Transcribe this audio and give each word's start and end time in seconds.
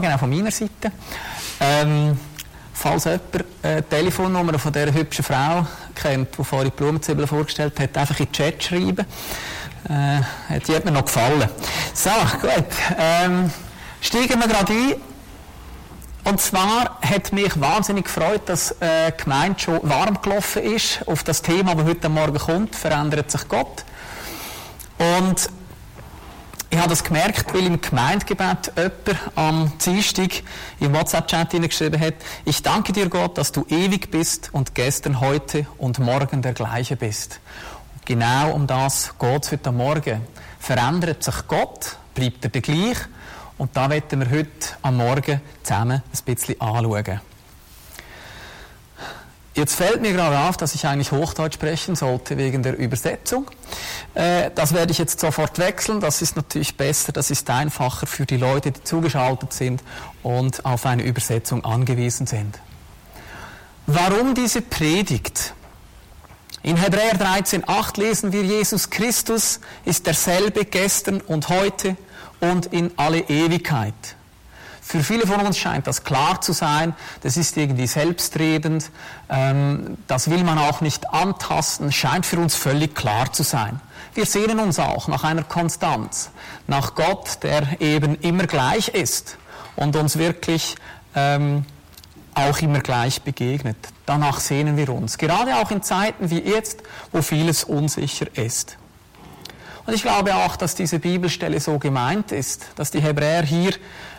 Morgen 0.00 0.14
auch 0.14 0.20
von 0.20 0.30
meiner 0.30 0.50
Seite. 0.50 0.92
Ähm, 1.60 2.18
falls 2.72 3.04
jemand 3.04 3.34
äh, 3.60 3.82
die 3.82 3.94
Telefonnummer 3.94 4.58
von 4.58 4.72
dieser 4.72 4.94
hübschen 4.94 5.22
Frau 5.22 5.66
kennt, 5.94 6.38
die 6.38 6.42
vorhin 6.42 6.70
die 6.70 6.76
Blumenzwiebeln 6.76 7.28
vorgestellt 7.28 7.78
hat, 7.78 7.98
einfach 7.98 8.18
in 8.18 8.24
den 8.24 8.32
Chat 8.32 8.62
schreiben. 8.62 9.04
Äh, 9.84 10.60
die 10.66 10.74
hat 10.74 10.86
mir 10.86 10.90
noch 10.90 11.04
gefallen. 11.04 11.46
So, 11.92 12.10
gut. 12.40 12.64
Ähm, 12.98 13.50
steigen 14.00 14.40
wir 14.40 14.48
gerade 14.48 14.72
ein. 14.72 14.94
Und 16.24 16.40
zwar 16.40 16.98
hat 17.02 17.34
mich 17.34 17.60
wahnsinnig 17.60 18.04
gefreut, 18.04 18.42
dass 18.46 18.70
äh, 18.80 19.12
die 19.12 19.24
Gemeinde 19.24 19.60
schon 19.60 19.80
warm 19.82 20.22
gelaufen 20.22 20.62
ist 20.62 21.06
auf 21.06 21.24
das 21.24 21.42
Thema, 21.42 21.74
das 21.74 21.84
heute 21.84 22.08
Morgen 22.08 22.38
kommt, 22.38 22.74
verändert 22.74 23.30
sich 23.30 23.46
Gott. 23.48 23.84
Und 24.96 25.50
ich 26.70 26.78
habe 26.78 26.88
das 26.88 27.02
gemerkt, 27.02 27.52
weil 27.52 27.66
im 27.66 27.80
Gemeindegebet 27.80 28.72
jemand 28.76 29.20
am 29.34 29.72
Dienstag 29.84 30.42
im 30.78 30.94
WhatsApp-Chat 30.94 31.50
geschrieben 31.62 32.00
hat, 32.00 32.14
ich 32.44 32.62
danke 32.62 32.92
dir 32.92 33.08
Gott, 33.08 33.36
dass 33.38 33.50
du 33.50 33.66
ewig 33.68 34.10
bist 34.10 34.50
und 34.52 34.74
gestern, 34.76 35.20
heute 35.20 35.66
und 35.78 35.98
morgen 35.98 36.42
der 36.42 36.52
gleiche 36.52 36.96
bist. 36.96 37.40
Und 37.94 38.06
genau 38.06 38.52
um 38.52 38.68
das 38.68 39.14
geht 39.18 39.44
es 39.44 39.52
heute 39.52 39.72
Morgen. 39.72 40.20
Verändert 40.60 41.24
sich 41.24 41.46
Gott, 41.48 41.96
bleibt 42.14 42.44
er 42.44 42.50
der 42.50 42.62
gleich 42.62 42.98
und 43.58 43.76
da 43.76 43.90
werden 43.90 44.20
wir 44.20 44.30
heute 44.30 44.48
am 44.82 44.98
Morgen 44.98 45.40
zusammen 45.64 46.02
ein 46.02 46.24
bisschen 46.24 46.60
anschauen. 46.60 47.20
Jetzt 49.54 49.74
fällt 49.74 50.00
mir 50.00 50.12
gerade 50.12 50.48
auf, 50.48 50.56
dass 50.56 50.74
ich 50.74 50.86
eigentlich 50.86 51.10
Hochdeutsch 51.10 51.54
sprechen 51.54 51.96
sollte 51.96 52.36
wegen 52.36 52.62
der 52.62 52.78
Übersetzung. 52.78 53.50
Äh, 54.14 54.50
das 54.54 54.74
werde 54.74 54.92
ich 54.92 54.98
jetzt 54.98 55.18
sofort 55.18 55.58
wechseln. 55.58 56.00
Das 56.00 56.22
ist 56.22 56.36
natürlich 56.36 56.76
besser, 56.76 57.12
das 57.12 57.30
ist 57.30 57.50
einfacher 57.50 58.06
für 58.06 58.26
die 58.26 58.36
Leute, 58.36 58.70
die 58.70 58.84
zugeschaltet 58.84 59.52
sind 59.52 59.82
und 60.22 60.64
auf 60.64 60.86
eine 60.86 61.02
Übersetzung 61.02 61.64
angewiesen 61.64 62.28
sind. 62.28 62.60
Warum 63.86 64.34
diese 64.34 64.62
Predigt? 64.62 65.52
In 66.62 66.76
Hebräer 66.76 67.14
13,8 67.14 67.98
lesen 67.98 68.32
wir, 68.32 68.42
Jesus 68.42 68.90
Christus 68.90 69.60
ist 69.84 70.06
derselbe 70.06 70.64
gestern 70.64 71.20
und 71.22 71.48
heute 71.48 71.96
und 72.38 72.66
in 72.66 72.92
alle 72.96 73.20
Ewigkeit. 73.20 73.94
Für 74.90 75.04
viele 75.04 75.24
von 75.24 75.40
uns 75.46 75.56
scheint 75.56 75.86
das 75.86 76.02
klar 76.02 76.40
zu 76.40 76.52
sein, 76.52 76.96
das 77.22 77.36
ist 77.36 77.56
irgendwie 77.56 77.86
selbstredend, 77.86 78.90
ähm, 79.28 79.98
das 80.08 80.28
will 80.28 80.42
man 80.42 80.58
auch 80.58 80.80
nicht 80.80 81.10
antasten, 81.10 81.92
scheint 81.92 82.26
für 82.26 82.38
uns 82.40 82.56
völlig 82.56 82.96
klar 82.96 83.32
zu 83.32 83.44
sein. 83.44 83.80
Wir 84.14 84.26
sehnen 84.26 84.58
uns 84.58 84.80
auch 84.80 85.06
nach 85.06 85.22
einer 85.22 85.44
Konstanz, 85.44 86.30
nach 86.66 86.96
Gott, 86.96 87.38
der 87.44 87.80
eben 87.80 88.16
immer 88.16 88.48
gleich 88.48 88.88
ist 88.88 89.38
und 89.76 89.94
uns 89.94 90.18
wirklich 90.18 90.74
ähm, 91.14 91.64
auch 92.34 92.58
immer 92.58 92.80
gleich 92.80 93.22
begegnet. 93.22 93.76
Danach 94.06 94.40
sehnen 94.40 94.76
wir 94.76 94.88
uns, 94.88 95.18
gerade 95.18 95.54
auch 95.58 95.70
in 95.70 95.84
Zeiten 95.84 96.30
wie 96.30 96.40
jetzt, 96.40 96.82
wo 97.12 97.22
vieles 97.22 97.62
unsicher 97.62 98.26
ist. 98.36 98.76
Und 99.86 99.94
ich 99.94 100.02
glaube 100.02 100.34
auch, 100.34 100.56
dass 100.56 100.74
diese 100.74 100.98
Bibelstelle 100.98 101.60
so 101.60 101.78
gemeint 101.78 102.32
ist, 102.32 102.66
dass 102.74 102.90
die 102.90 103.00
Hebräer 103.00 103.42
hier 103.42 103.72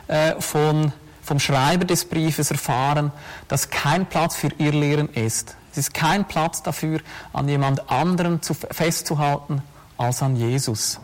äh, 0.07 0.39
von, 0.39 0.93
vom 1.21 1.39
Schreiber 1.39 1.85
des 1.85 2.05
Briefes 2.05 2.51
erfahren, 2.51 3.11
dass 3.47 3.69
kein 3.69 4.05
Platz 4.05 4.35
für 4.35 4.49
ihr 4.57 4.71
Lehren 4.71 5.09
ist. 5.09 5.55
Es 5.71 5.77
ist 5.77 5.93
kein 5.93 6.25
Platz 6.25 6.63
dafür, 6.63 6.99
an 7.33 7.47
jemand 7.47 7.89
anderen 7.89 8.41
zu, 8.41 8.53
festzuhalten 8.53 9.61
als 9.97 10.21
an 10.21 10.35
Jesus. 10.35 10.99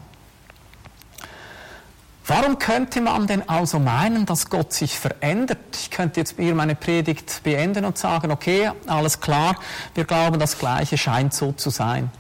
Warum 2.26 2.60
könnte 2.60 3.00
man 3.00 3.26
denn 3.26 3.48
also 3.48 3.80
meinen, 3.80 4.26
dass 4.26 4.50
Gott 4.50 4.74
sich 4.74 5.00
verändert? 5.00 5.60
Ich 5.80 5.90
könnte 5.90 6.20
jetzt 6.20 6.36
hier 6.38 6.54
meine 6.56 6.76
Predigt 6.76 7.42
beenden 7.44 7.86
und 7.86 7.98
sagen, 7.98 8.32
okay, 8.32 8.70
alles 8.86 9.22
klar, 9.22 9.56
wir 9.96 10.04
glauben, 10.04 10.38
das 10.38 10.58
Gleiche 10.60 10.98
scheint 10.98 11.34
so 11.34 11.54
zu 11.54 11.70
sein. 11.70 12.12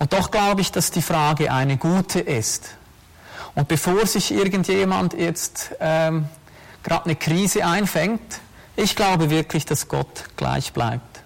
Und 0.00 0.12
doch 0.12 0.32
glaube 0.32 0.62
ich, 0.62 0.72
dass 0.72 0.90
die 0.90 1.02
Frage 1.02 1.52
eine 1.52 1.76
gute 1.76 2.18
ist. 2.18 2.70
Und 3.54 3.68
bevor 3.68 4.06
sich 4.06 4.32
irgendjemand 4.32 5.14
jetzt 5.14 5.72
ähm, 5.80 6.26
gerade 6.82 7.06
eine 7.06 7.16
Krise 7.16 7.64
einfängt, 7.64 8.40
ich 8.76 8.96
glaube 8.96 9.30
wirklich, 9.30 9.66
dass 9.66 9.88
Gott 9.88 10.24
gleich 10.36 10.72
bleibt. 10.72 11.20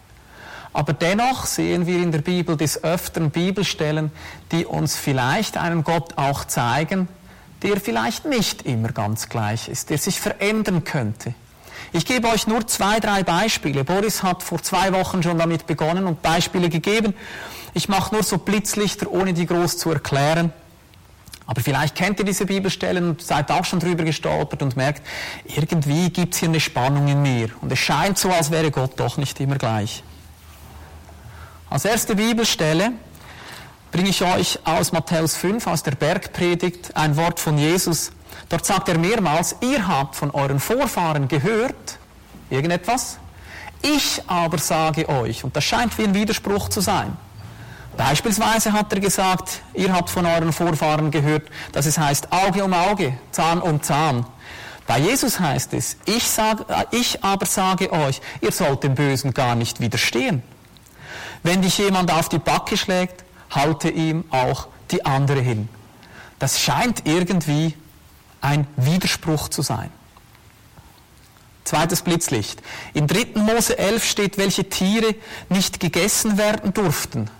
Aber 0.73 0.93
dennoch 0.93 1.47
sehen 1.47 1.87
wir 1.87 2.03
in 2.03 2.11
der 2.11 2.21
Bibel 2.21 2.57
des 2.57 2.83
Öfteren 2.83 3.31
Bibelstellen, 3.31 4.11
die 4.51 4.67
uns 4.67 4.97
vielleicht 4.97 5.57
einen 5.57 5.84
Gott 5.84 6.19
auch 6.19 6.45
zeigen, 6.45 7.09
der 7.63 7.81
vielleicht 7.81 8.25
nicht 8.25 8.63
immer 8.63 8.89
ganz 8.89 9.29
gleich 9.29 9.69
ist, 9.69 9.91
der 9.91 9.99
sich 9.99 10.21
verändern 10.21 10.83
könnte. 10.83 11.34
Ich 11.93 12.07
gebe 12.07 12.29
euch 12.29 12.49
nur 12.49 12.67
zwei, 12.67 12.99
drei 12.99 13.23
Beispiele. 13.23 13.84
Boris 13.84 14.25
hat 14.25 14.43
vor 14.43 14.61
zwei 14.63 14.93
Wochen 14.93 15.23
schon 15.23 15.39
damit 15.39 15.69
begonnen 15.69 16.07
und 16.07 16.23
Beispiele 16.23 16.69
gegeben. 16.69 17.15
Ich 17.73 17.89
mache 17.89 18.13
nur 18.13 18.25
so 18.25 18.39
Blitzlichter, 18.39 19.11
ohne 19.13 19.33
die 19.33 19.47
groß 19.47 19.79
zu 19.79 19.93
erklären. 19.93 20.53
Aber 21.47 21.60
vielleicht 21.60 21.94
kennt 21.94 22.19
ihr 22.19 22.25
diese 22.25 22.47
Bibelstellen 22.47 23.10
und 23.10 23.22
seid 23.22 23.50
auch 23.50 23.65
schon 23.65 23.81
drüber 23.81 24.05
gestolpert 24.05 24.62
und 24.62 24.77
merkt, 24.77 25.03
irgendwie 25.44 26.09
gibt 26.10 26.34
es 26.34 26.41
hier 26.41 26.49
eine 26.49 26.60
Spannung 26.60 27.06
in 27.09 27.21
mir. 27.21 27.50
Und 27.60 27.71
es 27.71 27.78
scheint 27.78 28.16
so, 28.16 28.31
als 28.31 28.50
wäre 28.50 28.71
Gott 28.71 28.93
doch 28.97 29.19
nicht 29.19 29.38
immer 29.41 29.56
gleich. 29.56 30.03
Als 31.69 31.84
erste 31.84 32.16
Bibelstelle 32.16 32.93
bringe 33.93 34.09
ich 34.09 34.22
euch 34.22 34.59
aus 34.65 34.93
Matthäus 34.93 35.37
5, 35.37 35.66
aus 35.66 35.83
der 35.83 35.93
Bergpredigt, 35.93 36.97
ein 36.97 37.16
Wort 37.16 37.38
von 37.41 37.59
Jesus. 37.59 38.12
Dort 38.49 38.65
sagt 38.65 38.88
er 38.88 38.99
mehrmals, 38.99 39.56
ihr 39.60 39.87
habt 39.87 40.16
von 40.16 40.31
euren 40.31 40.60
Vorfahren 40.60 41.28
gehört, 41.28 41.99
irgendetwas, 42.50 43.19
ich 43.83 44.22
aber 44.27 44.59
sage 44.59 45.09
euch, 45.09 45.44
und 45.44 45.54
das 45.54 45.65
scheint 45.65 45.97
wie 45.99 46.04
ein 46.04 46.15
Widerspruch 46.15 46.71
zu 46.71 46.81
sein. 46.81 47.16
Beispielsweise 47.97 48.72
hat 48.72 48.93
er 48.93 49.00
gesagt, 49.00 49.60
ihr 49.72 49.93
habt 49.93 50.10
von 50.10 50.27
euren 50.27 50.53
Vorfahren 50.53 51.10
gehört, 51.10 51.49
dass 51.72 51.87
es 51.87 51.97
heißt 51.97 52.32
Auge 52.32 52.65
um 52.65 52.72
Auge, 52.72 53.16
Zahn 53.31 53.60
um 53.60 53.82
Zahn. 53.82 54.27
Bei 54.87 54.99
Jesus 54.99 55.41
heißt 55.41 55.72
es, 55.75 55.97
ich, 56.04 56.28
sag, 56.28 56.66
ich 56.91 57.22
aber 57.25 57.47
sage 57.47 57.93
euch, 57.93 58.21
ihr 58.41 58.53
sollt 58.53 58.83
dem 58.83 58.94
Bösen 58.94 59.33
gar 59.33 59.54
nicht 59.54 59.81
widerstehen. 59.81 60.43
Wenn 61.43 61.62
dich 61.62 61.78
jemand 61.78 62.12
auf 62.12 62.28
die 62.28 62.38
Backe 62.38 62.77
schlägt, 62.77 63.25
halte 63.50 63.88
ihm 63.88 64.25
auch 64.31 64.66
die 64.91 65.04
andere 65.06 65.41
hin. 65.41 65.69
Das 66.38 66.60
scheint 66.60 67.06
irgendwie 67.06 67.75
ein 68.41 68.66
Widerspruch 68.77 69.49
zu 69.49 69.62
sein. 69.62 69.91
Zweites 71.65 72.03
Blitzlicht. 72.03 72.60
In 72.93 73.06
3. 73.06 73.41
Mose 73.41 73.78
11 73.78 74.04
steht, 74.04 74.37
welche 74.37 74.69
Tiere 74.69 75.15
nicht 75.49 75.81
gegessen 75.81 76.37
werden 76.37 76.75
durften. 76.75 77.31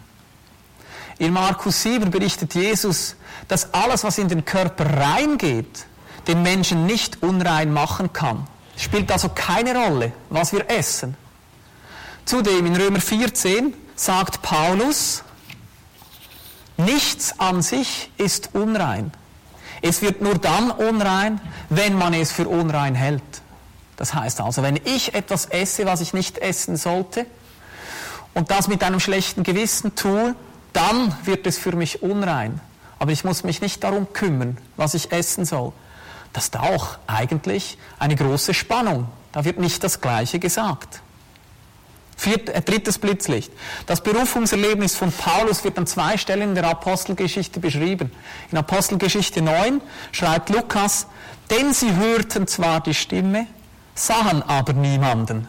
In 1.19 1.33
Markus 1.33 1.83
7 1.83 2.11
berichtet 2.11 2.55
Jesus, 2.55 3.17
dass 3.49 3.73
alles, 3.73 4.05
was 4.05 4.19
in 4.19 4.29
den 4.29 4.45
Körper 4.45 4.85
reingeht, 4.85 5.87
den 6.27 6.43
Menschen 6.43 6.87
nicht 6.87 7.23
unrein 7.23 7.73
machen 7.73 8.13
kann. 8.13 8.47
Spielt 8.77 9.13
also 9.13 9.29
keine 9.29 9.75
Rolle, 9.75 10.13
was 10.31 10.53
wir 10.53 10.69
essen. 10.71 11.17
Zudem 12.25 12.67
in 12.67 12.77
Römer 12.77 13.01
14 13.01 13.75
sagt 13.95 14.43
Paulus, 14.43 15.23
nichts 16.77 17.39
an 17.39 17.63
sich 17.63 18.11
ist 18.17 18.51
unrein. 18.55 19.13
Es 19.83 20.01
wird 20.03 20.23
nur 20.23 20.39
dann 20.39 20.71
unrein, 20.71 21.41
wenn 21.69 21.97
man 21.97 22.15
es 22.15 22.33
für 22.33 22.49
unrein 22.49 22.95
hält. 22.95 23.23
Das 23.97 24.15
heißt 24.15 24.41
also, 24.41 24.63
wenn 24.63 24.81
ich 24.85 25.15
etwas 25.15 25.47
esse, 25.47 25.87
was 25.87 26.01
ich 26.01 26.15
nicht 26.15 26.39
essen 26.39 26.77
sollte, 26.77 27.27
und 28.33 28.51
das 28.51 28.67
mit 28.67 28.83
einem 28.83 28.99
schlechten 28.99 29.45
Gewissen 29.45 29.95
tue, 29.95 30.35
dann 30.75 31.17
wird 31.25 31.47
es 31.47 31.57
für 31.57 31.75
mich 31.75 32.03
unrein. 32.03 32.61
Aber 32.99 33.13
ich 33.13 33.25
muss 33.25 33.45
mich 33.45 33.63
nicht 33.63 33.83
darum 33.83 34.13
kümmern, 34.13 34.59
was 34.77 34.95
ich 34.95 35.11
essen 35.13 35.45
soll. 35.45 35.73
Das 36.33 36.45
ist 36.45 36.59
auch 36.59 36.99
eigentlich 37.07 37.79
eine 37.99 38.17
große 38.17 38.53
Spannung. 38.53 39.09
Da 39.33 39.45
wird 39.45 39.59
nicht 39.59 39.83
das 39.83 40.01
Gleiche 40.01 40.39
gesagt. 40.39 41.01
Viert, 42.17 42.49
äh, 42.49 42.61
drittes 42.63 42.99
Blitzlicht. 42.99 43.53
Das 43.87 44.01
Berufungserlebnis 44.03 44.95
von 44.95 45.11
Paulus 45.11 45.65
wird 45.65 45.79
an 45.79 45.87
zwei 45.87 46.17
Stellen 46.17 46.51
in 46.51 46.55
der 46.55 46.69
Apostelgeschichte 46.69 47.61
beschrieben. 47.61 48.13
In 48.51 48.59
Apostelgeschichte 48.59 49.43
9 49.43 49.81
schreibt 50.13 50.51
Lukas, 50.51 51.07
denn 51.51 51.73
sie 51.73 51.95
hörten 51.97 52.47
zwar 52.47 52.81
die 52.81 52.95
Stimme, 52.95 53.47
sahen 53.95 54.43
aber 54.43 54.73
niemanden. 54.73 55.49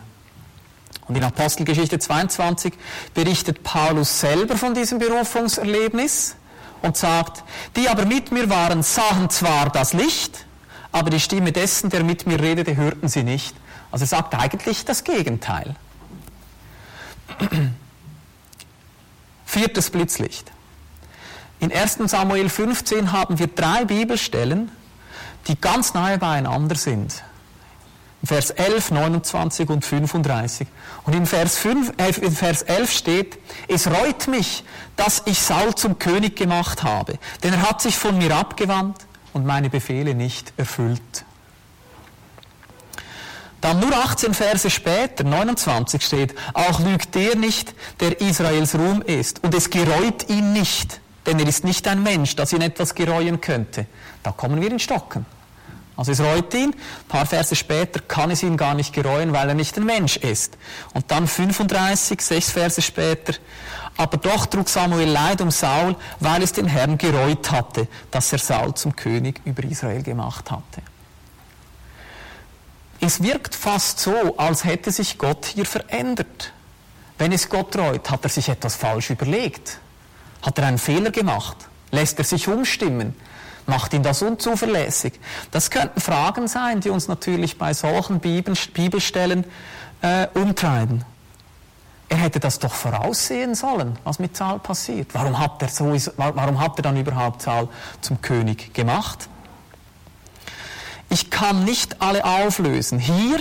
Und 1.07 1.15
in 1.15 1.23
Apostelgeschichte 1.23 1.99
22 1.99 2.73
berichtet 3.13 3.63
Paulus 3.63 4.19
selber 4.19 4.57
von 4.57 4.73
diesem 4.73 4.99
Berufungserlebnis 4.99 6.35
und 6.81 6.97
sagt, 6.97 7.43
die 7.75 7.87
aber 7.89 8.05
mit 8.05 8.31
mir 8.31 8.49
waren, 8.49 8.81
sahen 8.81 9.29
zwar 9.29 9.69
das 9.69 9.93
Licht, 9.93 10.45
aber 10.91 11.09
die 11.09 11.19
Stimme 11.19 11.51
dessen, 11.51 11.89
der 11.89 12.03
mit 12.03 12.25
mir 12.25 12.39
redete, 12.39 12.75
hörten 12.75 13.07
sie 13.07 13.23
nicht. 13.23 13.55
Also 13.91 14.03
er 14.03 14.07
sagt 14.07 14.33
eigentlich 14.33 14.85
das 14.85 15.03
Gegenteil. 15.03 15.75
Viertes 19.45 19.89
Blitzlicht. 19.89 20.51
In 21.59 21.71
1 21.71 21.99
Samuel 22.05 22.49
15 22.49 23.11
haben 23.11 23.39
wir 23.39 23.47
drei 23.47 23.85
Bibelstellen, 23.85 24.71
die 25.47 25.59
ganz 25.59 25.93
nahe 25.93 26.17
beieinander 26.17 26.75
sind. 26.75 27.23
Vers 28.25 28.51
11, 28.51 28.91
29 28.91 29.69
und 29.69 29.83
35. 29.83 30.67
Und 31.03 31.15
in 31.15 31.25
Vers, 31.25 31.57
5, 31.57 31.93
äh, 31.97 32.25
in 32.25 32.31
Vers 32.31 32.61
11 32.61 32.91
steht, 32.91 33.37
es 33.67 33.87
reut 33.87 34.27
mich, 34.27 34.63
dass 34.95 35.23
ich 35.25 35.39
Saul 35.39 35.75
zum 35.75 35.99
König 35.99 36.35
gemacht 36.35 36.83
habe, 36.83 37.17
denn 37.43 37.53
er 37.53 37.61
hat 37.63 37.81
sich 37.81 37.97
von 37.97 38.17
mir 38.17 38.35
abgewandt 38.35 39.05
und 39.33 39.45
meine 39.45 39.69
Befehle 39.69 40.15
nicht 40.15 40.53
erfüllt. 40.57 41.25
Dann 43.61 43.79
nur 43.79 43.95
18 43.95 44.33
Verse 44.33 44.69
später, 44.69 45.23
29 45.23 46.05
steht, 46.05 46.35
auch 46.53 46.79
lügt 46.79 47.15
der 47.15 47.35
nicht, 47.35 47.73
der 47.99 48.21
Israels 48.21 48.75
Ruhm 48.75 49.01
ist, 49.01 49.43
und 49.43 49.55
es 49.55 49.69
gereut 49.69 50.29
ihn 50.29 50.53
nicht, 50.53 51.01
denn 51.25 51.39
er 51.39 51.47
ist 51.47 51.63
nicht 51.63 51.87
ein 51.87 52.03
Mensch, 52.03 52.35
das 52.35 52.53
ihn 52.53 52.61
etwas 52.61 52.93
gereuen 52.93 53.41
könnte. 53.41 53.87
Da 54.21 54.31
kommen 54.31 54.61
wir 54.61 54.69
in 54.69 54.79
Stocken. 54.79 55.25
Also 55.97 56.11
es 56.11 56.19
reut 56.19 56.53
ihn, 56.53 56.71
ein 56.71 57.07
paar 57.07 57.25
Verse 57.25 57.55
später 57.55 58.01
kann 58.01 58.29
es 58.31 58.43
ihn 58.43 58.57
gar 58.57 58.73
nicht 58.73 58.93
gereuen, 58.93 59.31
weil 59.31 59.47
er 59.47 59.55
nicht 59.55 59.77
ein 59.77 59.85
Mensch 59.85 60.17
ist. 60.17 60.57
Und 60.93 61.09
dann 61.09 61.27
35, 61.27 62.21
sechs 62.21 62.51
Verse 62.51 62.81
später, 62.81 63.33
aber 63.97 64.17
doch 64.17 64.45
trug 64.45 64.67
Samuel 64.67 65.07
Leid 65.09 65.39
um 65.41 65.51
Saul, 65.51 65.95
weil 66.19 66.43
es 66.43 66.51
den 66.51 66.67
Herrn 66.67 66.97
gereut 66.97 67.49
hatte, 67.49 67.87
dass 68.11 68.33
er 68.33 68.39
Saul 68.39 68.73
zum 68.73 68.95
König 68.95 69.39
über 69.45 69.63
Israel 69.63 70.03
gemacht 70.03 70.51
hatte. 70.51 70.81
Es 72.99 73.21
wirkt 73.21 73.55
fast 73.55 73.99
so, 73.99 74.37
als 74.37 74.63
hätte 74.63 74.91
sich 74.91 75.17
Gott 75.17 75.45
hier 75.45 75.65
verändert. 75.65 76.51
Wenn 77.17 77.31
es 77.31 77.49
Gott 77.49 77.77
reut, 77.77 78.09
hat 78.09 78.23
er 78.23 78.29
sich 78.29 78.49
etwas 78.49 78.75
falsch 78.75 79.09
überlegt. 79.09 79.79
Hat 80.41 80.57
er 80.57 80.65
einen 80.65 80.77
Fehler 80.77 81.11
gemacht? 81.11 81.57
Lässt 81.91 82.17
er 82.19 82.25
sich 82.25 82.47
umstimmen? 82.47 83.15
Macht 83.67 83.93
ihn 83.93 84.03
das 84.03 84.21
unzuverlässig? 84.21 85.19
Das 85.51 85.71
könnten 85.71 85.99
Fragen 85.99 86.47
sein, 86.47 86.81
die 86.81 86.89
uns 86.89 87.07
natürlich 87.07 87.57
bei 87.57 87.73
solchen 87.73 88.19
Bibelstellen 88.19 89.45
äh, 90.01 90.27
umtreiben. 90.33 91.03
Er 92.07 92.17
hätte 92.17 92.39
das 92.39 92.59
doch 92.59 92.73
voraussehen 92.73 93.55
sollen, 93.55 93.97
was 94.03 94.19
mit 94.19 94.37
Saul 94.37 94.59
passiert. 94.59 95.09
Warum 95.13 95.39
hat 95.39 95.61
er, 95.61 95.69
so, 95.69 95.95
warum 96.17 96.59
hat 96.59 96.77
er 96.77 96.83
dann 96.83 96.97
überhaupt 96.97 97.41
Saul 97.41 97.67
zum 98.01 98.21
König 98.21 98.73
gemacht? 98.75 99.27
Ich 101.09 101.31
kann 101.31 101.65
nicht 101.65 102.01
alle 102.01 102.23
auflösen. 102.23 102.99
Hier, 102.99 103.39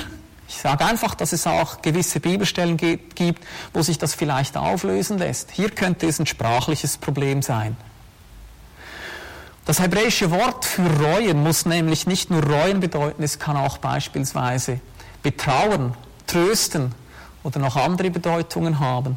ich 0.48 0.56
sage 0.56 0.84
einfach, 0.86 1.14
dass 1.14 1.32
es 1.32 1.46
auch 1.46 1.82
gewisse 1.82 2.20
Bibelstellen 2.20 2.78
gibt, 2.78 3.44
wo 3.74 3.82
sich 3.82 3.98
das 3.98 4.14
vielleicht 4.14 4.56
auflösen 4.56 5.18
lässt. 5.18 5.50
Hier 5.50 5.70
könnte 5.70 6.06
es 6.06 6.18
ein 6.18 6.26
sprachliches 6.26 6.96
Problem 6.96 7.42
sein. 7.42 7.76
Das 9.64 9.80
hebräische 9.80 10.30
Wort 10.30 10.66
für 10.66 10.86
reuen 11.00 11.42
muss 11.42 11.64
nämlich 11.64 12.06
nicht 12.06 12.30
nur 12.30 12.42
reuen 12.42 12.80
bedeuten, 12.80 13.22
es 13.22 13.38
kann 13.38 13.56
auch 13.56 13.78
beispielsweise 13.78 14.80
betrauern, 15.22 15.94
trösten 16.26 16.94
oder 17.42 17.60
noch 17.60 17.76
andere 17.76 18.10
Bedeutungen 18.10 18.78
haben. 18.78 19.16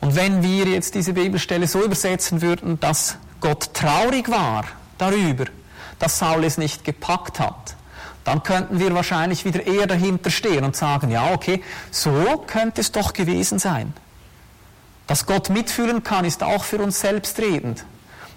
Und 0.00 0.16
wenn 0.16 0.42
wir 0.42 0.64
jetzt 0.66 0.94
diese 0.94 1.12
Bibelstelle 1.12 1.68
so 1.68 1.84
übersetzen 1.84 2.40
würden, 2.40 2.80
dass 2.80 3.16
Gott 3.40 3.74
traurig 3.74 4.30
war 4.30 4.64
darüber, 4.96 5.44
dass 5.98 6.18
Saul 6.18 6.44
es 6.44 6.56
nicht 6.56 6.82
gepackt 6.84 7.38
hat, 7.38 7.76
dann 8.24 8.42
könnten 8.42 8.78
wir 8.78 8.94
wahrscheinlich 8.94 9.44
wieder 9.44 9.66
eher 9.66 9.86
dahinter 9.86 10.30
stehen 10.30 10.64
und 10.64 10.74
sagen, 10.74 11.10
ja, 11.10 11.34
okay, 11.34 11.62
so 11.90 12.42
könnte 12.46 12.80
es 12.80 12.92
doch 12.92 13.12
gewesen 13.12 13.58
sein. 13.58 13.92
Dass 15.06 15.26
Gott 15.26 15.50
mitfühlen 15.50 16.02
kann, 16.02 16.24
ist 16.24 16.42
auch 16.42 16.64
für 16.64 16.78
uns 16.78 17.00
selbstredend 17.00 17.84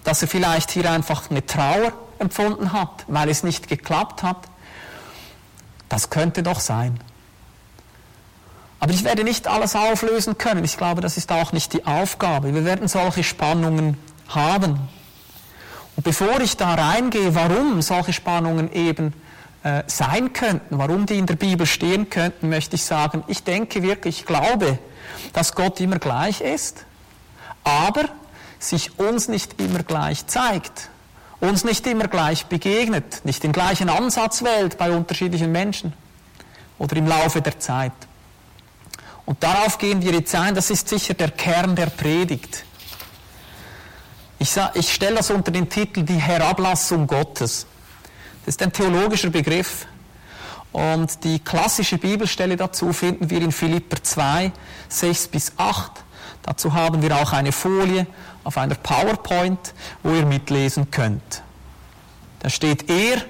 dass 0.04 0.22
er 0.22 0.28
vielleicht 0.28 0.70
hier 0.70 0.90
einfach 0.90 1.30
eine 1.30 1.44
Trauer 1.44 1.92
empfunden 2.18 2.72
hat, 2.72 3.04
weil 3.06 3.28
es 3.28 3.42
nicht 3.42 3.68
geklappt 3.68 4.22
hat. 4.22 4.38
Das 5.88 6.10
könnte 6.10 6.42
doch 6.42 6.60
sein. 6.60 7.00
Aber 8.80 8.92
ich 8.92 9.04
werde 9.04 9.24
nicht 9.24 9.48
alles 9.48 9.74
auflösen 9.74 10.38
können. 10.38 10.64
Ich 10.64 10.76
glaube, 10.76 11.00
das 11.00 11.16
ist 11.16 11.32
auch 11.32 11.52
nicht 11.52 11.72
die 11.72 11.86
Aufgabe. 11.86 12.54
Wir 12.54 12.64
werden 12.64 12.86
solche 12.86 13.24
Spannungen 13.24 13.96
haben. 14.28 14.78
Und 15.96 16.04
bevor 16.04 16.40
ich 16.40 16.56
da 16.56 16.74
reingehe, 16.74 17.34
warum 17.34 17.82
solche 17.82 18.12
Spannungen 18.12 18.72
eben 18.72 19.12
äh, 19.64 19.82
sein 19.88 20.32
könnten, 20.32 20.78
warum 20.78 21.06
die 21.06 21.18
in 21.18 21.26
der 21.26 21.34
Bibel 21.34 21.66
stehen 21.66 22.08
könnten, 22.08 22.48
möchte 22.48 22.76
ich 22.76 22.84
sagen, 22.84 23.24
ich 23.26 23.42
denke 23.42 23.82
wirklich, 23.82 24.20
ich 24.20 24.26
glaube, 24.26 24.78
dass 25.32 25.56
Gott 25.56 25.80
immer 25.80 25.98
gleich 25.98 26.40
ist, 26.40 26.84
aber 27.64 28.04
sich 28.58 28.98
uns 28.98 29.28
nicht 29.28 29.60
immer 29.60 29.82
gleich 29.82 30.26
zeigt, 30.26 30.90
uns 31.40 31.64
nicht 31.64 31.86
immer 31.86 32.08
gleich 32.08 32.46
begegnet, 32.46 33.24
nicht 33.24 33.42
den 33.42 33.52
gleichen 33.52 33.88
Ansatz 33.88 34.42
wählt 34.42 34.78
bei 34.78 34.90
unterschiedlichen 34.90 35.52
Menschen 35.52 35.92
oder 36.78 36.96
im 36.96 37.06
Laufe 37.06 37.40
der 37.40 37.58
Zeit. 37.58 37.92
Und 39.26 39.42
darauf 39.42 39.78
gehen 39.78 40.02
wir 40.02 40.12
jetzt 40.12 40.34
ein, 40.34 40.54
das 40.54 40.70
ist 40.70 40.88
sicher 40.88 41.14
der 41.14 41.30
Kern 41.30 41.76
der 41.76 41.86
Predigt. 41.86 42.64
Ich, 44.38 44.56
ich 44.74 44.94
stelle 44.94 45.16
das 45.16 45.30
unter 45.30 45.50
den 45.50 45.68
Titel 45.68 46.02
die 46.02 46.14
Herablassung 46.14 47.06
Gottes. 47.06 47.66
Das 48.44 48.54
ist 48.54 48.62
ein 48.62 48.72
theologischer 48.72 49.30
Begriff. 49.30 49.86
Und 50.72 51.24
die 51.24 51.40
klassische 51.40 51.98
Bibelstelle 51.98 52.56
dazu 52.56 52.92
finden 52.92 53.30
wir 53.30 53.42
in 53.42 53.52
Philipper 53.52 54.02
2, 54.02 54.52
6 54.88 55.28
bis 55.28 55.52
8. 55.56 55.92
Dazu 56.48 56.72
haben 56.72 57.02
wir 57.02 57.14
auch 57.14 57.34
eine 57.34 57.52
Folie 57.52 58.06
auf 58.42 58.56
einer 58.56 58.74
PowerPoint, 58.74 59.74
wo 60.02 60.14
ihr 60.14 60.24
mitlesen 60.24 60.90
könnt. 60.90 61.42
Da 62.38 62.48
steht 62.48 62.88
er, 62.88 63.20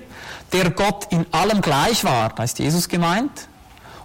der 0.53 0.70
Gott 0.70 1.09
in 1.11 1.26
allem 1.32 1.61
gleich 1.61 2.05
war, 2.05 2.29
da 2.29 2.44
ist 2.44 2.61
Jesus 2.61 2.88
gemeint, 2.88 3.49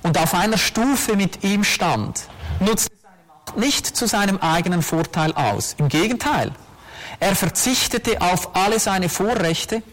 und 0.02 0.18
auf 0.18 0.34
einer 0.34 0.58
Stufe 0.58 1.16
mit 1.16 1.44
ihm 1.44 1.64
stand, 1.64 2.22
nutzte 2.60 2.90
seine 3.04 3.24
Macht 3.28 3.56
nicht 3.56 3.86
zu 3.86 4.08
seinem 4.08 4.40
eigenen 4.40 4.82
Vorteil 4.82 5.32
aus. 5.34 5.76
Im 5.78 5.90
Gegenteil, 5.90 6.52
er 7.20 7.36
verzichtete 7.36 8.20
auf 8.20 8.56
alle 8.56 8.80
seine 8.80 9.10
Vorrechte 9.10 9.84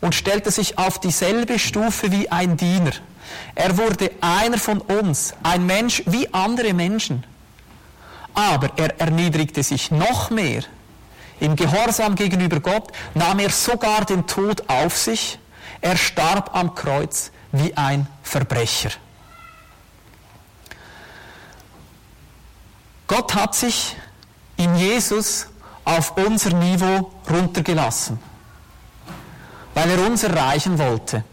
und 0.00 0.14
stellte 0.14 0.52
sich 0.52 0.78
auf 0.78 1.00
dieselbe 1.00 1.58
Stufe 1.58 2.12
wie 2.12 2.30
ein 2.30 2.56
Diener. 2.56 2.92
Er 3.56 3.76
wurde 3.76 4.12
einer 4.20 4.58
von 4.58 4.80
uns, 4.80 5.34
ein 5.42 5.66
Mensch 5.66 6.04
wie 6.06 6.32
andere 6.32 6.74
Menschen. 6.74 7.24
Aber 8.38 8.70
er 8.76 9.00
erniedrigte 9.00 9.64
sich 9.64 9.90
noch 9.90 10.30
mehr. 10.30 10.62
Im 11.40 11.56
Gehorsam 11.56 12.14
gegenüber 12.14 12.60
Gott 12.60 12.92
nahm 13.14 13.40
er 13.40 13.50
sogar 13.50 14.04
den 14.04 14.28
Tod 14.28 14.62
auf 14.68 14.96
sich. 14.96 15.40
Er 15.80 15.96
starb 15.96 16.54
am 16.54 16.76
Kreuz 16.76 17.32
wie 17.50 17.76
ein 17.76 18.06
Verbrecher. 18.22 18.90
Gott 23.08 23.34
hat 23.34 23.56
sich 23.56 23.96
in 24.56 24.76
Jesus 24.76 25.48
auf 25.84 26.16
unser 26.16 26.50
Niveau 26.50 27.10
runtergelassen, 27.28 28.20
weil 29.74 29.90
er 29.90 30.06
uns 30.06 30.22
erreichen 30.22 30.78
wollte. 30.78 31.24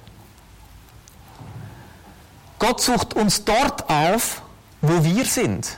Gott 2.58 2.82
sucht 2.82 3.14
uns 3.14 3.46
dort 3.46 3.88
auf, 3.92 4.42
wo 4.82 5.04
wir 5.04 5.26
sind. 5.26 5.78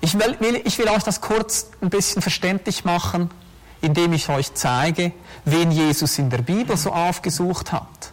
Ich 0.00 0.18
will, 0.18 0.62
ich 0.64 0.78
will 0.78 0.88
euch 0.88 1.02
das 1.02 1.20
kurz 1.20 1.70
ein 1.80 1.90
bisschen 1.90 2.22
verständlich 2.22 2.84
machen, 2.84 3.30
indem 3.82 4.12
ich 4.12 4.28
euch 4.28 4.54
zeige, 4.54 5.12
wen 5.44 5.70
Jesus 5.70 6.18
in 6.18 6.30
der 6.30 6.38
Bibel 6.38 6.76
so 6.76 6.92
aufgesucht 6.92 7.72
hat. 7.72 8.12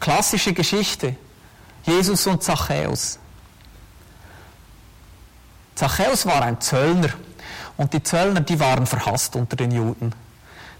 Klassische 0.00 0.52
Geschichte. 0.52 1.16
Jesus 1.84 2.26
und 2.26 2.42
Zachäus. 2.42 3.18
Zachäus 5.74 6.26
war 6.26 6.42
ein 6.42 6.60
Zöllner 6.60 7.08
und 7.76 7.94
die 7.94 8.02
Zöllner, 8.02 8.40
die 8.40 8.60
waren 8.60 8.86
verhasst 8.86 9.34
unter 9.36 9.56
den 9.56 9.70
Juden. 9.70 10.14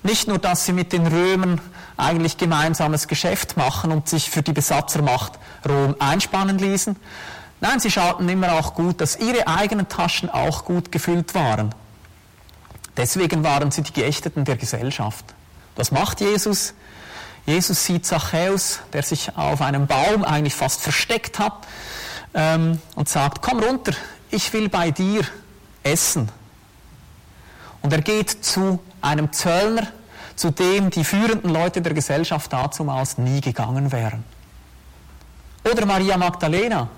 Nicht 0.02 0.28
nur, 0.28 0.38
dass 0.38 0.66
sie 0.66 0.72
mit 0.72 0.92
den 0.92 1.06
Römern 1.06 1.60
eigentlich 1.96 2.36
gemeinsames 2.36 3.08
Geschäft 3.08 3.56
machen 3.56 3.92
und 3.92 4.08
sich 4.08 4.30
für 4.30 4.42
die 4.42 4.52
Besatzermacht 4.52 5.38
Rom 5.66 5.96
einspannen 5.98 6.58
ließen, 6.58 6.96
Nein, 7.60 7.78
sie 7.80 7.90
schauten 7.90 8.28
immer 8.28 8.52
auch 8.52 8.74
gut, 8.74 9.00
dass 9.00 9.16
ihre 9.16 9.46
eigenen 9.46 9.88
Taschen 9.88 10.30
auch 10.30 10.64
gut 10.64 10.90
gefüllt 10.90 11.34
waren. 11.34 11.74
Deswegen 12.96 13.44
waren 13.44 13.70
sie 13.70 13.82
die 13.82 13.92
Geächteten 13.92 14.44
der 14.44 14.56
Gesellschaft. 14.56 15.24
Was 15.76 15.90
macht 15.90 16.20
Jesus? 16.20 16.74
Jesus 17.46 17.84
sieht 17.84 18.06
Zachäus, 18.06 18.80
der 18.92 19.02
sich 19.02 19.36
auf 19.36 19.60
einem 19.60 19.86
Baum 19.86 20.24
eigentlich 20.24 20.54
fast 20.54 20.80
versteckt 20.80 21.38
hat, 21.38 21.66
ähm, 22.34 22.78
und 22.94 23.08
sagt, 23.08 23.42
komm 23.42 23.60
runter, 23.60 23.92
ich 24.30 24.52
will 24.52 24.68
bei 24.68 24.90
dir 24.90 25.22
essen. 25.82 26.28
Und 27.82 27.92
er 27.92 28.02
geht 28.02 28.44
zu 28.44 28.78
einem 29.00 29.32
Zöllner, 29.32 29.88
zu 30.36 30.50
dem 30.50 30.90
die 30.90 31.04
führenden 31.04 31.50
Leute 31.50 31.82
der 31.82 31.94
Gesellschaft 31.94 32.52
dazumals 32.52 33.18
nie 33.18 33.40
gegangen 33.40 33.90
wären. 33.92 34.24
Oder 35.64 35.86
Maria 35.86 36.16
Magdalena, 36.16 36.88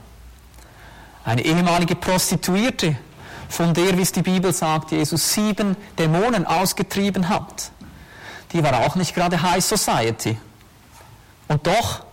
eine 1.24 1.44
ehemalige 1.44 1.96
Prostituierte, 1.96 2.96
von 3.52 3.74
der, 3.74 3.98
wie 3.98 4.02
es 4.02 4.12
die 4.12 4.22
Bibel 4.22 4.52
sagt, 4.52 4.92
Jesus 4.92 5.34
sieben 5.34 5.76
Dämonen 5.98 6.46
ausgetrieben 6.46 7.28
hat, 7.28 7.70
die 8.52 8.62
war 8.62 8.86
auch 8.86 8.94
nicht 8.94 9.14
gerade 9.14 9.42
High 9.42 9.62
Society. 9.62 10.38
Und 11.48 11.66
doch, 11.66 12.04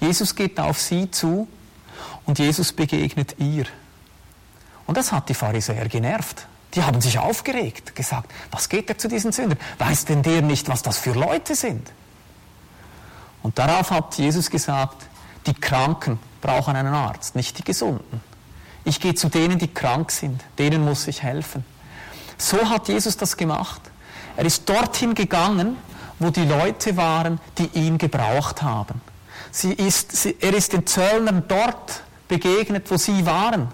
Jesus 0.00 0.36
geht 0.36 0.60
auf 0.60 0.78
sie 0.78 1.10
zu 1.10 1.48
und 2.26 2.38
Jesus 2.38 2.72
begegnet 2.72 3.36
ihr. 3.38 3.64
Und 4.86 4.96
das 4.96 5.10
hat 5.10 5.28
die 5.28 5.34
Pharisäer 5.34 5.88
genervt. 5.88 6.46
Die 6.74 6.82
haben 6.82 7.00
sich 7.00 7.18
aufgeregt, 7.18 7.96
gesagt, 7.96 8.30
was 8.52 8.68
geht 8.68 8.88
er 8.88 8.98
zu 8.98 9.08
diesen 9.08 9.32
Sündern? 9.32 9.58
Weiß 9.78 10.04
denn 10.04 10.22
der 10.22 10.42
nicht, 10.42 10.68
was 10.68 10.82
das 10.82 10.98
für 10.98 11.12
Leute 11.12 11.56
sind? 11.56 11.90
Und 13.42 13.58
darauf 13.58 13.90
hat 13.90 14.14
Jesus 14.16 14.48
gesagt, 14.48 15.06
die 15.46 15.54
Kranken 15.54 16.20
brauchen 16.40 16.76
einen 16.76 16.94
Arzt, 16.94 17.34
nicht 17.34 17.58
die 17.58 17.64
Gesunden. 17.64 18.27
Ich 18.88 19.00
gehe 19.00 19.14
zu 19.14 19.28
denen, 19.28 19.58
die 19.58 19.68
krank 19.68 20.10
sind, 20.10 20.42
denen 20.58 20.82
muss 20.82 21.06
ich 21.08 21.22
helfen. 21.22 21.62
So 22.38 22.70
hat 22.70 22.88
Jesus 22.88 23.18
das 23.18 23.36
gemacht. 23.36 23.82
Er 24.34 24.46
ist 24.46 24.66
dorthin 24.66 25.14
gegangen, 25.14 25.76
wo 26.18 26.30
die 26.30 26.46
Leute 26.46 26.96
waren, 26.96 27.38
die 27.58 27.66
ihn 27.74 27.98
gebraucht 27.98 28.62
haben. 28.62 29.02
Sie 29.50 29.74
ist, 29.74 30.16
sie, 30.16 30.36
er 30.40 30.54
ist 30.54 30.72
den 30.72 30.86
Zöllnern 30.86 31.44
dort 31.48 32.02
begegnet, 32.28 32.90
wo 32.90 32.96
sie 32.96 33.26
waren, 33.26 33.68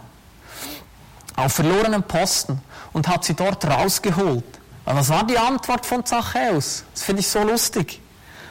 auf 1.36 1.52
verlorenen 1.52 2.02
Posten 2.02 2.60
und 2.92 3.06
hat 3.06 3.24
sie 3.24 3.34
dort 3.34 3.64
rausgeholt. 3.64 4.44
Was 4.84 5.10
war 5.10 5.24
die 5.24 5.38
Antwort 5.38 5.86
von 5.86 6.04
Zachäus? 6.04 6.82
Das 6.92 7.04
finde 7.04 7.20
ich 7.20 7.28
so 7.28 7.44
lustig. 7.44 8.00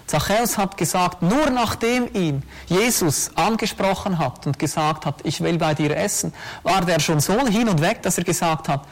Zachäus 0.05 0.57
hat 0.57 0.77
gesagt, 0.77 1.21
nur 1.21 1.49
nachdem 1.49 2.13
ihn 2.13 2.43
Jesus 2.67 3.31
angesprochen 3.35 4.17
hat 4.17 4.45
und 4.45 4.59
gesagt 4.59 5.05
hat, 5.05 5.21
ich 5.23 5.41
will 5.41 5.57
bei 5.57 5.73
dir 5.73 5.95
essen, 5.95 6.33
war 6.63 6.83
der 6.83 6.99
schon 6.99 7.19
so 7.19 7.47
hin 7.47 7.69
und 7.69 7.81
weg, 7.81 8.01
dass 8.01 8.17
er 8.17 8.23
gesagt 8.23 8.67
hat, 8.67 8.85